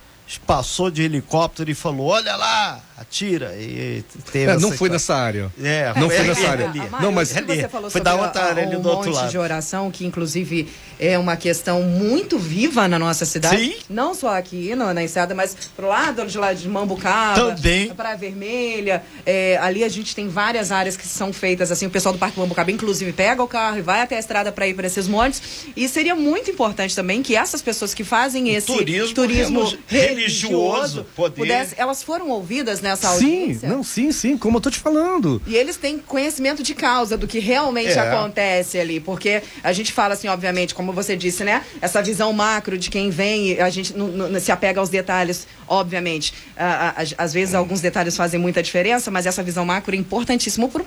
passou 0.46 0.90
de 0.90 1.04
helicóptero 1.04 1.70
e 1.70 1.76
falou: 1.76 2.08
Olha 2.08 2.36
lá, 2.36 2.82
atira. 2.98 3.54
E 3.58 4.04
teve 4.32 4.52
É, 4.52 4.58
não 4.58 4.72
foi 4.72 4.90
nessa 4.90 5.16
área. 5.16 5.52
É, 5.62 5.94
Não 5.98 6.10
foi 6.10 6.24
nessa 6.24 6.48
área. 6.50 6.72
Não, 7.02 7.12
mas- 7.12 7.30
você 7.34 7.68
falou 7.70 7.90
Foi 7.90 8.00
sobre 8.02 8.04
da 8.04 8.16
outra 8.16 8.44
área 8.46 8.64
ali 8.64 8.76
um 8.78 8.82
do 8.82 8.90
outro 8.90 9.12
lado. 9.12 9.30
de 9.30 9.38
oração, 9.38 9.92
que 9.92 10.06
inclusive 10.06 10.68
é 11.00 11.18
uma 11.18 11.36
questão 11.36 11.82
muito 11.84 12.40
viva 12.40 12.88
na 12.88 12.98
nossa 12.98 13.26
cidade. 13.26 13.58
Sim. 13.58 13.76
Não 13.90 14.14
só 14.14 14.38
aqui 14.38 14.74
no, 14.76 14.94
na 14.94 15.04
Enseada, 15.04 15.36
mas 15.36 15.56
pro 15.76 15.88
lado 15.88 16.26
de 16.26 16.38
lá 16.38 16.54
de 16.54 16.68
Mambucaba. 16.70 17.56
Também. 17.56 17.94
Praia 17.94 18.16
Vermelha. 18.18 19.04
É, 19.26 19.58
ali 19.62 19.84
a 19.84 19.90
gente 19.90 20.16
tem 20.16 20.28
várias 20.30 20.72
áreas 20.72 20.96
que 20.96 21.06
são 21.08 21.34
feitas 21.34 21.72
assim. 21.72 21.86
O 21.88 21.90
pessoal 21.90 22.14
do 22.14 22.20
Parque 22.20 22.40
Mambucaba, 22.40 22.72
inclusive, 22.72 23.12
pega 23.12 23.44
o 23.44 23.48
carro 23.48 23.78
e 23.78 23.82
vai 23.82 24.02
até 24.02 24.16
a 24.16 24.20
estrada 24.20 24.52
para 24.52 24.68
ir 24.68 24.74
para 24.74 24.88
esses 24.88 25.08
montes. 25.08 25.66
E 25.76 25.88
seria 25.90 26.16
muito 26.16 26.50
importante 26.50 26.96
também 26.96 27.22
que 27.22 27.36
essas 27.36 27.62
pessoas 27.62 27.94
que 27.94 28.04
fazem 28.04 28.50
esse 28.56 28.68
turismo 29.14 29.64
relu- 29.66 29.78
religioso 29.88 31.06
poder- 31.16 31.36
pudesse- 31.36 31.76
elas 31.78 32.02
foram 32.04 32.30
ouvidas 32.30 32.82
nessa 32.86 33.10
Sim, 33.10 33.14
audiência. 33.42 33.68
não, 33.70 33.84
sim, 33.84 34.12
sim, 34.12 34.38
como 34.38 34.58
eu 34.58 34.62
tô 34.62 34.70
te 34.72 34.80
falando. 34.80 35.42
E 35.48 35.56
eles 35.56 35.76
têm 35.76 35.98
conhecimento 35.98 36.64
de 36.64 36.74
causa 36.74 37.18
do 37.18 37.28
que 37.28 37.40
realmente 37.40 37.92
É. 37.92 38.00
acontece 38.00 38.80
ali. 38.80 39.00
Porque 39.00 39.42
a 39.64 39.74
gente 39.74 39.92
fala 39.92 40.14
assim, 40.14 40.28
obviamente, 40.28 40.74
como 40.76 40.94
você 40.94 41.16
disse, 41.18 41.44
né? 41.44 41.64
Essa 41.82 42.02
visão 42.02 42.32
macro 42.32 42.78
de 42.78 42.90
quem 42.90 43.10
vem, 43.10 43.54
e 43.54 43.60
a 43.62 43.70
gente 43.70 43.98
não, 43.98 44.08
não- 44.08 44.40
se 44.40 44.52
apega 44.52 44.80
aos 44.80 44.90
detalhes, 44.90 45.48
obviamente. 45.68 46.34
Ah, 46.56 46.94
ah, 46.98 47.04
às- 47.18 47.34
vezes 47.34 47.54
alguns 47.56 47.82
detalhes 47.82 48.16
fazem 48.16 48.40
muita 48.40 48.62
diferença, 48.64 49.10
mas 49.12 49.26
essa 49.26 49.42
visão 49.44 49.66
macro 49.66 49.94
é 49.96 49.98
importantíssima 49.98 50.68
para 50.70 50.84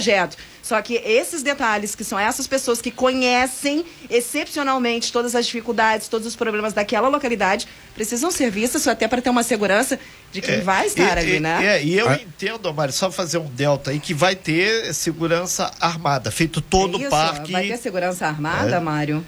projeto. 0.00 0.36
Só 0.62 0.82
que 0.82 0.94
esses 0.96 1.42
detalhes, 1.42 1.94
que 1.94 2.02
são 2.04 2.18
essas 2.18 2.46
pessoas 2.46 2.82
que 2.82 2.90
conhecem 2.90 3.84
excepcionalmente 4.10 5.12
todas 5.12 5.34
as 5.34 5.46
dificuldades, 5.46 6.08
todos 6.08 6.26
os 6.26 6.36
problemas 6.36 6.72
daquela 6.72 7.08
localidade, 7.08 7.66
precisam 7.94 8.30
ser 8.30 8.50
vistas 8.50 8.86
até 8.86 9.06
para 9.08 9.22
ter 9.22 9.30
uma 9.30 9.42
segurança 9.44 9.98
de 10.32 10.40
quem 10.42 10.56
É, 10.56 10.60
vai 10.60 10.86
estar 10.86 11.16
e, 11.16 11.20
ali, 11.20 11.36
e- 11.36 11.40
né? 11.40 11.64
é, 11.78 11.82
e 11.84 11.96
eu 11.96 12.08
Ah. 12.08 12.16
entendo, 12.20 12.72
Mário, 12.74 12.92
só 12.92 13.10
fazer 13.10 13.38
um 13.38 13.46
delta 13.46 13.90
aí, 13.92 13.98
que 14.00 14.12
vai 14.12 14.34
ter 14.34 14.92
segurança 14.92 15.70
armada, 15.80 16.30
feito 16.30 16.60
todo 16.60 16.96
É 16.96 16.98
Isso, 16.98 17.06
o 17.06 17.10
parque. 17.10 17.52
Vai 17.52 17.68
ter 17.68 17.76
segurança 17.78 18.26
armada, 18.26 18.76
É. 18.76 18.80
Mário? 18.80 19.24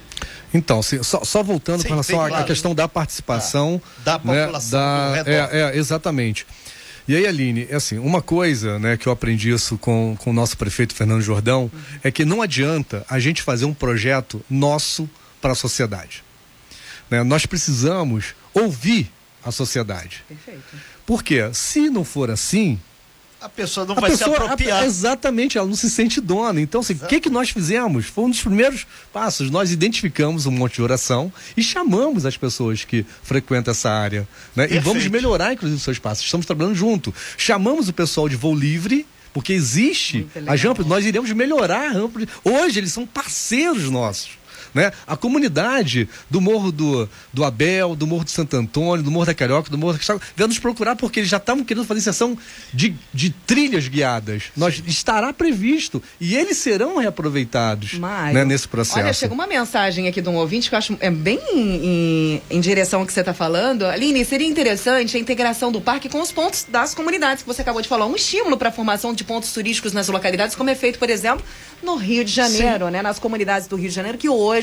Então, 0.52 0.83
se- 0.83 1.02
só, 1.04 1.22
só 1.24 1.42
voltando 1.42 1.83
Sim, 1.83 1.88
com 1.88 1.94
relação 1.94 2.20
à- 2.20 2.28
claro. 2.28 2.44
questão 2.46 2.74
da 2.74 2.88
participação 2.88 3.81
Da 4.04 4.18
né, 4.18 4.42
população 4.44 4.81
da- 4.81 5.09
do 5.09 5.14
redor. 5.14 5.54
é, 5.54 5.61
é, 5.61 5.76
exatamente. 5.76 6.46
E 7.09 7.16
aí, 7.16 7.27
Aline, 7.27 7.66
é 7.71 7.77
assim, 7.77 7.97
uma 7.99 8.21
coisa 8.21 8.79
né, 8.79 8.99
que 8.99 9.07
eu 9.07 9.12
aprendi 9.12 9.51
isso 9.51 9.79
com, 9.79 10.14
com 10.18 10.29
o 10.29 10.33
nosso 10.33 10.59
prefeito 10.59 10.94
Fernando 10.94 11.23
Jordão 11.23 11.73
é 12.05 12.11
que 12.11 12.23
não 12.23 12.42
adianta 12.42 13.03
a 13.09 13.18
gente 13.18 13.40
fazer 13.40 13.64
um 13.64 13.73
projeto 13.73 14.44
nosso 14.49 15.09
para 15.40 15.53
a 15.53 15.55
sociedade. 15.55 16.23
Né? 17.09 17.23
Nós 17.23 17.47
precisamos 17.47 18.35
ouvir 18.53 19.11
a 19.42 19.51
sociedade. 19.51 20.23
Perfeito. 20.29 20.62
Por 21.07 21.23
quê? 21.23 21.49
Se 21.55 21.88
não 21.88 22.05
for 22.05 22.31
assim, 22.31 22.79
A 23.40 23.48
pessoa 23.48 23.87
não 23.87 23.96
a 23.96 24.01
vai 24.01 24.11
pessoa, 24.11 24.37
se 24.37 24.42
apropriar. 24.42 24.83
a- 24.83 24.87
exatamente, 24.87 25.57
ela 25.59 25.66
não 25.66 25.77
se 25.77 25.88
sente 25.88 26.20
dona. 26.20 26.61
Então, 26.61 26.81
assim, 26.81 26.94
o 26.94 27.07
que, 27.07 27.20
que 27.20 27.31
nós 27.31 27.51
fizemos? 27.51 28.07
Foi 28.07 28.24
um 28.24 28.31
dos 28.31 28.40
primeiros 28.40 28.85
passos. 29.12 29.48
Nós 29.51 29.70
identificamos 29.70 30.44
um 30.46 30.51
monte 30.51 30.74
de 30.77 30.83
oração 30.83 31.33
e 31.57 31.62
chamamos 31.62 32.27
as 32.27 32.37
pessoas 32.37 32.85
que 32.85 33.07
frequentam 33.22 33.70
essa 33.70 33.90
área. 33.90 34.27
Né? 34.57 34.66
E 34.70 34.79
vamos 34.81 35.07
melhorar, 35.07 35.53
inclusive, 35.53 35.81
o 35.81 35.83
seu 35.83 35.92
espaço. 35.92 36.24
Estamos 36.24 36.46
trabalhando 36.46 36.74
junto. 36.74 37.14
Chamamos 37.37 37.88
o 37.88 37.92
pessoal 37.92 38.29
de 38.29 38.35
voo 38.37 38.55
livre. 38.55 39.07
Porque 39.31 39.53
existe 39.53 40.27
as 40.46 40.61
rampas, 40.62 40.87
nós 40.87 41.05
iremos 41.05 41.31
melhorar 41.33 41.90
a 41.90 41.92
rampa. 41.92 42.18
Hoje 42.42 42.81
eles 42.81 42.92
são 42.92 43.07
parceiros 43.07 43.88
nossos. 43.90 44.31
Né? 44.74 44.92
A 45.07 45.16
comunidade 45.16 46.09
do 46.28 46.40
Morro 46.40 46.70
do, 46.70 47.09
do 47.33 47.44
Abel, 47.44 47.96
do 47.96 48.07
Morro 48.07 48.24
de 48.24 48.31
Santo 48.31 48.57
Antônio, 48.57 49.04
do 49.04 49.11
Morro 49.11 49.26
da 49.26 49.35
Carioca, 49.35 49.70
do 49.70 49.78
Morro 49.78 49.92
da 49.92 49.98
Cristal, 49.98 50.20
veio 50.37 50.48
nos 50.48 50.59
procurar 50.59 50.96
porque 50.96 51.20
eles 51.20 51.31
já 51.31 51.37
estavam 51.38 51.64
querendo 51.64 51.87
fazer 51.87 52.00
sessão 52.00 52.37
de, 52.72 52.94
de 53.12 53.31
trilhas 53.31 53.88
guiadas. 53.88 54.44
Nós 54.57 54.83
estará 54.87 55.33
previsto 55.33 56.02
e 56.20 56.37
eles 56.37 56.57
serão 56.57 56.98
reaproveitados 56.98 57.94
né, 58.33 58.44
nesse 58.44 58.68
processo. 58.68 58.98
Olha, 58.98 59.12
chegou 59.12 59.35
uma 59.35 59.46
mensagem 59.46 60.09
aqui 60.09 60.20
de 60.20 60.28
um 60.28 60.37
ouvinte 60.37 60.68
que 60.68 60.74
eu 60.74 60.78
acho 60.78 60.96
é 61.00 61.11
bem 61.11 61.40
em, 61.52 62.42
em 62.50 62.61
direção 62.61 63.00
ao 63.00 63.07
que 63.07 63.12
você 63.12 63.20
está 63.20 63.35
falando. 63.35 63.85
Aline, 63.87 64.24
seria 64.24 64.46
interessante 64.46 65.16
a 65.16 65.20
integração 65.20 65.70
do 65.70 65.81
parque 65.81 66.09
com 66.09 66.20
os 66.20 66.33
pontos 66.33 66.66
das 66.68 66.94
comunidades 66.94 67.42
que 67.42 67.48
você 67.48 67.62
acabou 67.62 67.83
de 67.83 67.88
falar. 67.88 68.07
Um 68.07 68.16
estímulo 68.16 68.57
para 68.57 68.68
a 68.68 68.72
formação 68.72 69.12
de 69.14 69.24
pontos 69.24 69.52
turísticos 69.52 69.92
nas 69.92 70.09
localidades, 70.09 70.54
como 70.54 70.70
é 70.70 70.74
feito, 70.74 70.98
por 70.98 71.11
exemplo, 71.11 71.44
no 71.83 71.96
Rio 71.96 72.24
de 72.24 72.33
Janeiro, 72.33 72.88
né? 72.88 73.02
Nas 73.02 73.18
comunidades 73.18 73.68
do 73.68 73.76
Rio 73.76 73.88
de 73.88 73.94
Janeiro, 73.94 74.18
que 74.18 74.28
hoje 74.28 74.58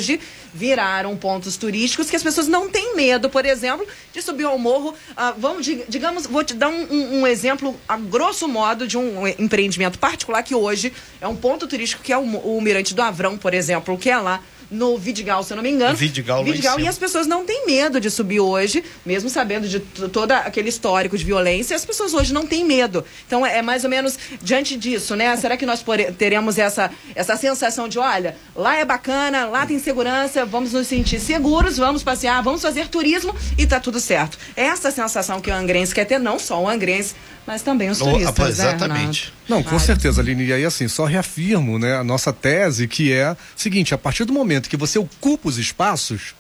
viraram 0.54 1.16
pontos 1.18 1.58
turísticos 1.58 2.10
que 2.10 2.16
as 2.16 2.24
pessoas 2.24 2.48
não 2.48 2.70
têm 2.70 2.96
medo, 2.96 3.30
por 3.30 3.46
exemplo, 3.46 3.86
de 4.14 4.22
subir 4.22 4.46
ao 4.46 4.58
morro. 4.58 4.94
Ah, 5.16 5.34
vamos, 5.38 5.66
digamos, 5.66 6.26
vou 6.26 6.44
te 6.44 6.54
dar 6.54 6.70
um, 6.70 6.84
um, 6.90 7.20
um, 7.20 7.28
exemplo, 7.28 7.76
a 7.88 7.98
grosso 7.98 8.48
modo, 8.48 8.88
de 8.88 8.98
um 8.98 9.28
empreendimento 9.28 10.00
particular 10.00 10.42
que 10.44 10.56
hoje 10.56 10.94
é 11.20 11.28
um 11.28 11.36
ponto 11.36 11.68
turístico, 11.68 12.02
que 12.02 12.14
é 12.14 12.18
o, 12.18 12.22
o 12.22 12.62
Mirante 12.62 12.94
do 12.94 13.02
Avrão, 13.02 13.38
por 13.38 13.54
exemplo, 13.54 13.98
que 13.98 14.10
é 14.10 14.18
lá 14.18 14.42
no 14.70 14.98
Vidigal, 14.98 15.44
se 15.44 15.54
eu 15.54 15.56
não 15.56 15.64
me 15.64 15.72
engano. 15.72 15.96
Vidigal, 15.96 16.44
Vidigal 16.44 16.80
e 16.80 16.88
as 16.88 16.98
pessoas 16.98 17.28
não 17.28 17.46
têm 17.46 17.66
medo 17.66 18.00
de 18.00 18.10
subir 18.10 18.40
hoje, 18.40 18.84
mesmo 19.06 19.30
sabendo 19.30 19.68
de 19.68 19.80
todo 19.80 20.32
aquele 20.32 20.70
histórico 20.70 21.18
de 21.18 21.24
violência, 21.24 21.76
as 21.76 21.86
pessoas 21.86 22.14
hoje 22.14 22.34
não 22.34 22.46
têm 22.46 22.64
medo. 22.64 23.04
Então 23.28 23.46
é, 23.46 23.58
é 23.58 23.62
mais 23.62 23.84
ou 23.84 23.90
menos 23.90 24.18
diante 24.42 24.78
disso, 24.78 25.16
né? 25.16 25.36
Será 25.38 25.58
que 25.58 25.66
nós 25.66 25.84
teremos 26.18 26.58
essa, 26.58 26.92
essa 27.14 27.36
sensação 27.38 27.88
de, 27.88 28.00
olha, 28.00 28.36
lá 28.56 28.76
é 28.76 28.86
bacana, 28.86 29.46
lá 29.46 29.66
tem 29.66 29.80
segurança, 29.80 30.46
vamos 30.46 30.74
nos 30.74 30.88
sentir 30.88 31.20
seguros, 31.20 31.78
vamos 31.78 32.04
passear, 32.04 32.42
vamos 32.42 32.62
fazer 32.62 32.88
turismo 32.88 33.36
e 33.58 33.66
tá 33.66 33.80
tudo 33.80 34.00
certo. 34.00 34.38
Essa 34.56 34.92
sensação 34.92 35.40
que 35.42 35.50
o 35.50 35.54
angrense 35.54 35.94
quer 35.94 36.06
ter, 36.06 36.20
não 36.20 36.40
só 36.40 36.62
o 36.62 36.68
angrense, 36.70 37.16
mas 37.46 37.62
também 37.62 37.90
os 37.90 38.00
turistas. 38.00 38.36
Oh, 38.38 38.48
exatamente. 38.48 39.28
Né, 39.28 39.34
Não, 39.48 39.64
com 39.64 39.78
certeza, 39.78 40.22
Aline. 40.22 40.46
E 40.46 40.54
aí, 40.54 40.66
assim, 40.66 40.88
só 40.88 41.06
reafirmo 41.06 41.78
né, 41.78 41.96
a 41.96 42.04
nossa 42.04 42.34
tese, 42.34 42.88
que 42.88 43.12
é 43.14 43.32
o 43.32 43.38
seguinte: 43.56 43.94
a 43.94 43.98
partir 43.98 44.26
do 44.26 44.34
momento 44.34 44.70
que 44.70 44.78
você 44.78 44.98
ocupa 44.98 45.48
os 45.48 45.58
espaços, 45.58 46.36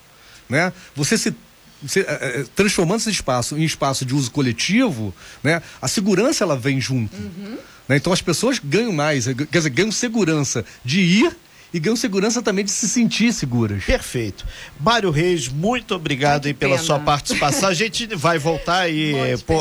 né, 0.49 0.73
você 0.95 1.17
se 1.17 1.33
você, 1.81 1.99
é, 2.01 2.45
transformando 2.55 2.99
esse 3.01 3.11
espaço 3.11 3.57
em 3.57 3.63
espaço 3.63 4.05
de 4.05 4.15
uso 4.15 4.31
coletivo, 4.31 5.13
né, 5.43 5.61
a 5.81 5.87
segurança 5.87 6.43
ela 6.43 6.57
vem 6.57 6.81
junto. 6.81 7.15
Uhum. 7.15 7.57
Né? 7.87 7.97
Então 7.97 8.11
as 8.11 8.21
pessoas 8.21 8.59
ganham 8.63 8.91
mais, 8.91 9.25
quer 9.25 9.57
dizer, 9.57 9.69
ganham 9.69 9.91
segurança 9.91 10.65
de 10.83 11.01
ir 11.01 11.37
e 11.75 11.79
ganham 11.79 11.97
segurança 11.97 12.41
também 12.41 12.63
de 12.63 12.71
se 12.71 12.87
sentir 12.87 13.33
seguras. 13.33 13.83
Perfeito. 13.83 14.45
Mário 14.79 15.11
Reis, 15.11 15.49
muito 15.49 15.93
obrigado 15.93 16.45
aí 16.45 16.53
pela 16.53 16.77
sua 16.77 16.97
participação. 16.97 17.67
A 17.67 17.73
gente 17.73 18.07
vai 18.15 18.39
voltar 18.39 18.83
aí 18.83 19.13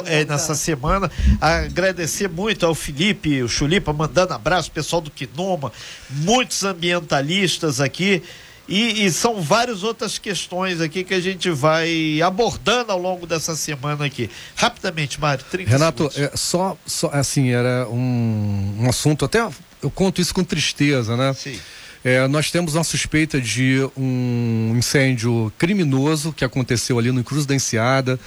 é, 0.06 0.24
nessa 0.24 0.54
semana. 0.54 1.10
Agradecer 1.40 2.28
muito 2.28 2.64
ao 2.64 2.72
Felipe, 2.72 3.42
o 3.42 3.48
Chulipa, 3.48 3.92
mandando 3.92 4.32
abraço, 4.32 4.70
pessoal 4.70 5.02
do 5.02 5.10
Quinoma, 5.10 5.72
muitos 6.08 6.62
ambientalistas 6.62 7.80
aqui. 7.80 8.22
E, 8.68 9.04
e, 9.04 9.10
são 9.10 9.42
várias 9.42 9.82
outras 9.82 10.16
questões 10.16 10.80
aqui 10.80 11.02
que 11.02 11.14
a 11.14 11.20
gente 11.20 11.50
vai 11.50 12.22
abordando 12.22 12.92
ao 12.92 12.98
longo 12.98 13.26
dessa 13.26 13.56
semana 13.56 14.04
aqui. 14.04 14.30
Rapidamente, 14.54 15.20
Mário, 15.20 15.44
30 15.50 15.68
Renato, 15.68 16.10
é, 16.14 16.30
só, 16.36 16.78
só 16.86 17.10
assim, 17.12 17.50
era 17.50 17.88
um, 17.90 18.76
um 18.82 18.88
assunto, 18.88 19.24
até 19.24 19.46
eu 19.82 19.90
conto 19.90 20.20
isso 20.20 20.32
com 20.32 20.44
tristeza, 20.44 21.16
né? 21.16 21.34
Sim. 21.34 21.58
É, 22.04 22.28
nós 22.28 22.50
temos 22.50 22.74
uma 22.74 22.84
suspeita 22.84 23.40
de 23.40 23.78
um 23.96 24.74
incêndio 24.76 25.50
criminoso 25.56 26.34
que 26.34 26.44
aconteceu 26.44 26.98
ali 26.98 27.10
no 27.10 27.24
Cruz 27.24 27.46
da 27.46 27.54
Enseada. 27.54 28.20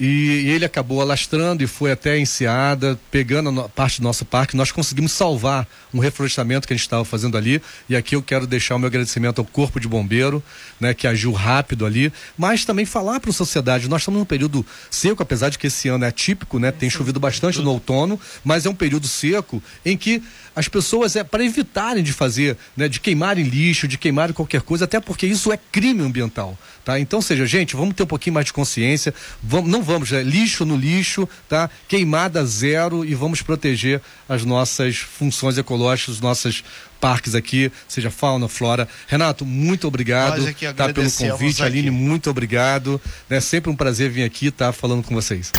E, 0.00 0.48
ele 0.48 0.64
acabou 0.64 1.02
alastrando 1.02 1.62
e 1.62 1.66
foi 1.66 1.92
até 1.92 2.12
a 2.12 2.18
Enseada, 2.18 2.98
pegando 3.10 3.60
a 3.60 3.68
parte 3.68 4.00
do 4.00 4.04
nosso 4.04 4.24
parque. 4.24 4.56
Nós 4.56 4.72
conseguimos 4.72 5.12
salvar 5.12 5.68
um 5.92 5.98
reflorestamento 5.98 6.66
que 6.66 6.72
a 6.72 6.76
gente 6.76 6.86
estava 6.86 7.04
fazendo 7.04 7.36
ali. 7.36 7.60
E 7.86 7.94
aqui 7.94 8.16
eu 8.16 8.22
quero 8.22 8.46
deixar 8.46 8.76
o 8.76 8.78
meu 8.78 8.86
agradecimento 8.86 9.40
ao 9.40 9.44
Corpo 9.44 9.78
de 9.78 9.86
Bombeiro, 9.86 10.42
né, 10.80 10.94
que 10.94 11.06
agiu 11.06 11.32
rápido 11.32 11.84
ali. 11.84 12.10
Mas 12.38 12.64
também 12.64 12.86
falar 12.86 13.20
para 13.20 13.30
a 13.30 13.34
sociedade: 13.34 13.90
nós 13.90 14.00
estamos 14.00 14.18
num 14.18 14.24
período 14.24 14.64
seco, 14.90 15.22
apesar 15.22 15.50
de 15.50 15.58
que 15.58 15.66
esse 15.66 15.88
ano 15.88 16.06
é 16.06 16.10
típico, 16.10 16.58
né? 16.58 16.72
Tem 16.72 16.88
chovido 16.88 17.20
bastante 17.20 17.60
no 17.60 17.70
outono, 17.70 18.18
mas 18.42 18.64
é 18.64 18.70
um 18.70 18.74
período 18.74 19.06
seco 19.06 19.62
em 19.84 19.98
que 19.98 20.22
as 20.56 20.66
pessoas 20.66 21.14
é 21.14 21.22
para 21.22 21.44
evitarem 21.44 22.02
de 22.02 22.12
fazer, 22.12 22.56
né, 22.76 22.88
de 22.88 23.00
queimarem 23.00 23.44
lixo, 23.44 23.86
de 23.86 23.96
queimarem 23.96 24.34
qualquer 24.34 24.62
coisa, 24.62 24.84
até 24.84 24.98
porque 24.98 25.26
isso 25.26 25.52
é 25.52 25.58
crime 25.70 26.02
ambiental, 26.02 26.58
tá? 26.90 26.98
Então, 26.98 27.22
seja, 27.22 27.46
gente, 27.46 27.76
vamos 27.76 27.94
ter 27.94 28.02
um 28.02 28.06
pouquinho 28.06 28.34
mais 28.34 28.46
de 28.46 28.52
consciência, 28.52 29.14
vamos, 29.40 29.70
não 29.70 29.80
vamos, 29.82 30.12
é, 30.12 30.22
lixo 30.22 30.64
no 30.64 30.76
lixo, 30.76 31.28
tá? 31.48 31.70
Queimada 31.86 32.44
zero 32.44 33.04
e 33.04 33.14
vamos 33.14 33.42
proteger 33.42 34.00
as 34.28 34.44
nossas 34.44 34.96
funções 34.96 35.56
ecológicas, 35.56 36.16
os 36.16 36.20
nossos 36.20 36.64
parques 37.00 37.34
aqui, 37.34 37.70
seja 37.86 38.10
fauna, 38.10 38.48
flora. 38.48 38.88
Renato, 39.06 39.46
muito 39.46 39.86
obrigado 39.86 40.46
é 40.46 40.72
tá, 40.72 40.92
pelo 40.92 41.10
convite. 41.10 41.62
Aline, 41.62 41.90
muito 41.90 42.28
obrigado. 42.28 43.00
É 43.28 43.40
sempre 43.40 43.70
um 43.70 43.76
prazer 43.76 44.10
vir 44.10 44.24
aqui 44.24 44.48
estar 44.48 44.66
tá, 44.66 44.72
falando 44.72 45.02
com 45.04 45.14
vocês. 45.14 45.52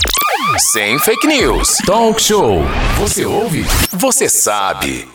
Sem 0.72 1.00
fake 1.00 1.28
news. 1.28 1.78
Talk 1.86 2.22
show. 2.22 2.62
Você 2.98 3.26
ouve? 3.26 3.64
Você 3.92 4.28
sabe. 4.28 5.12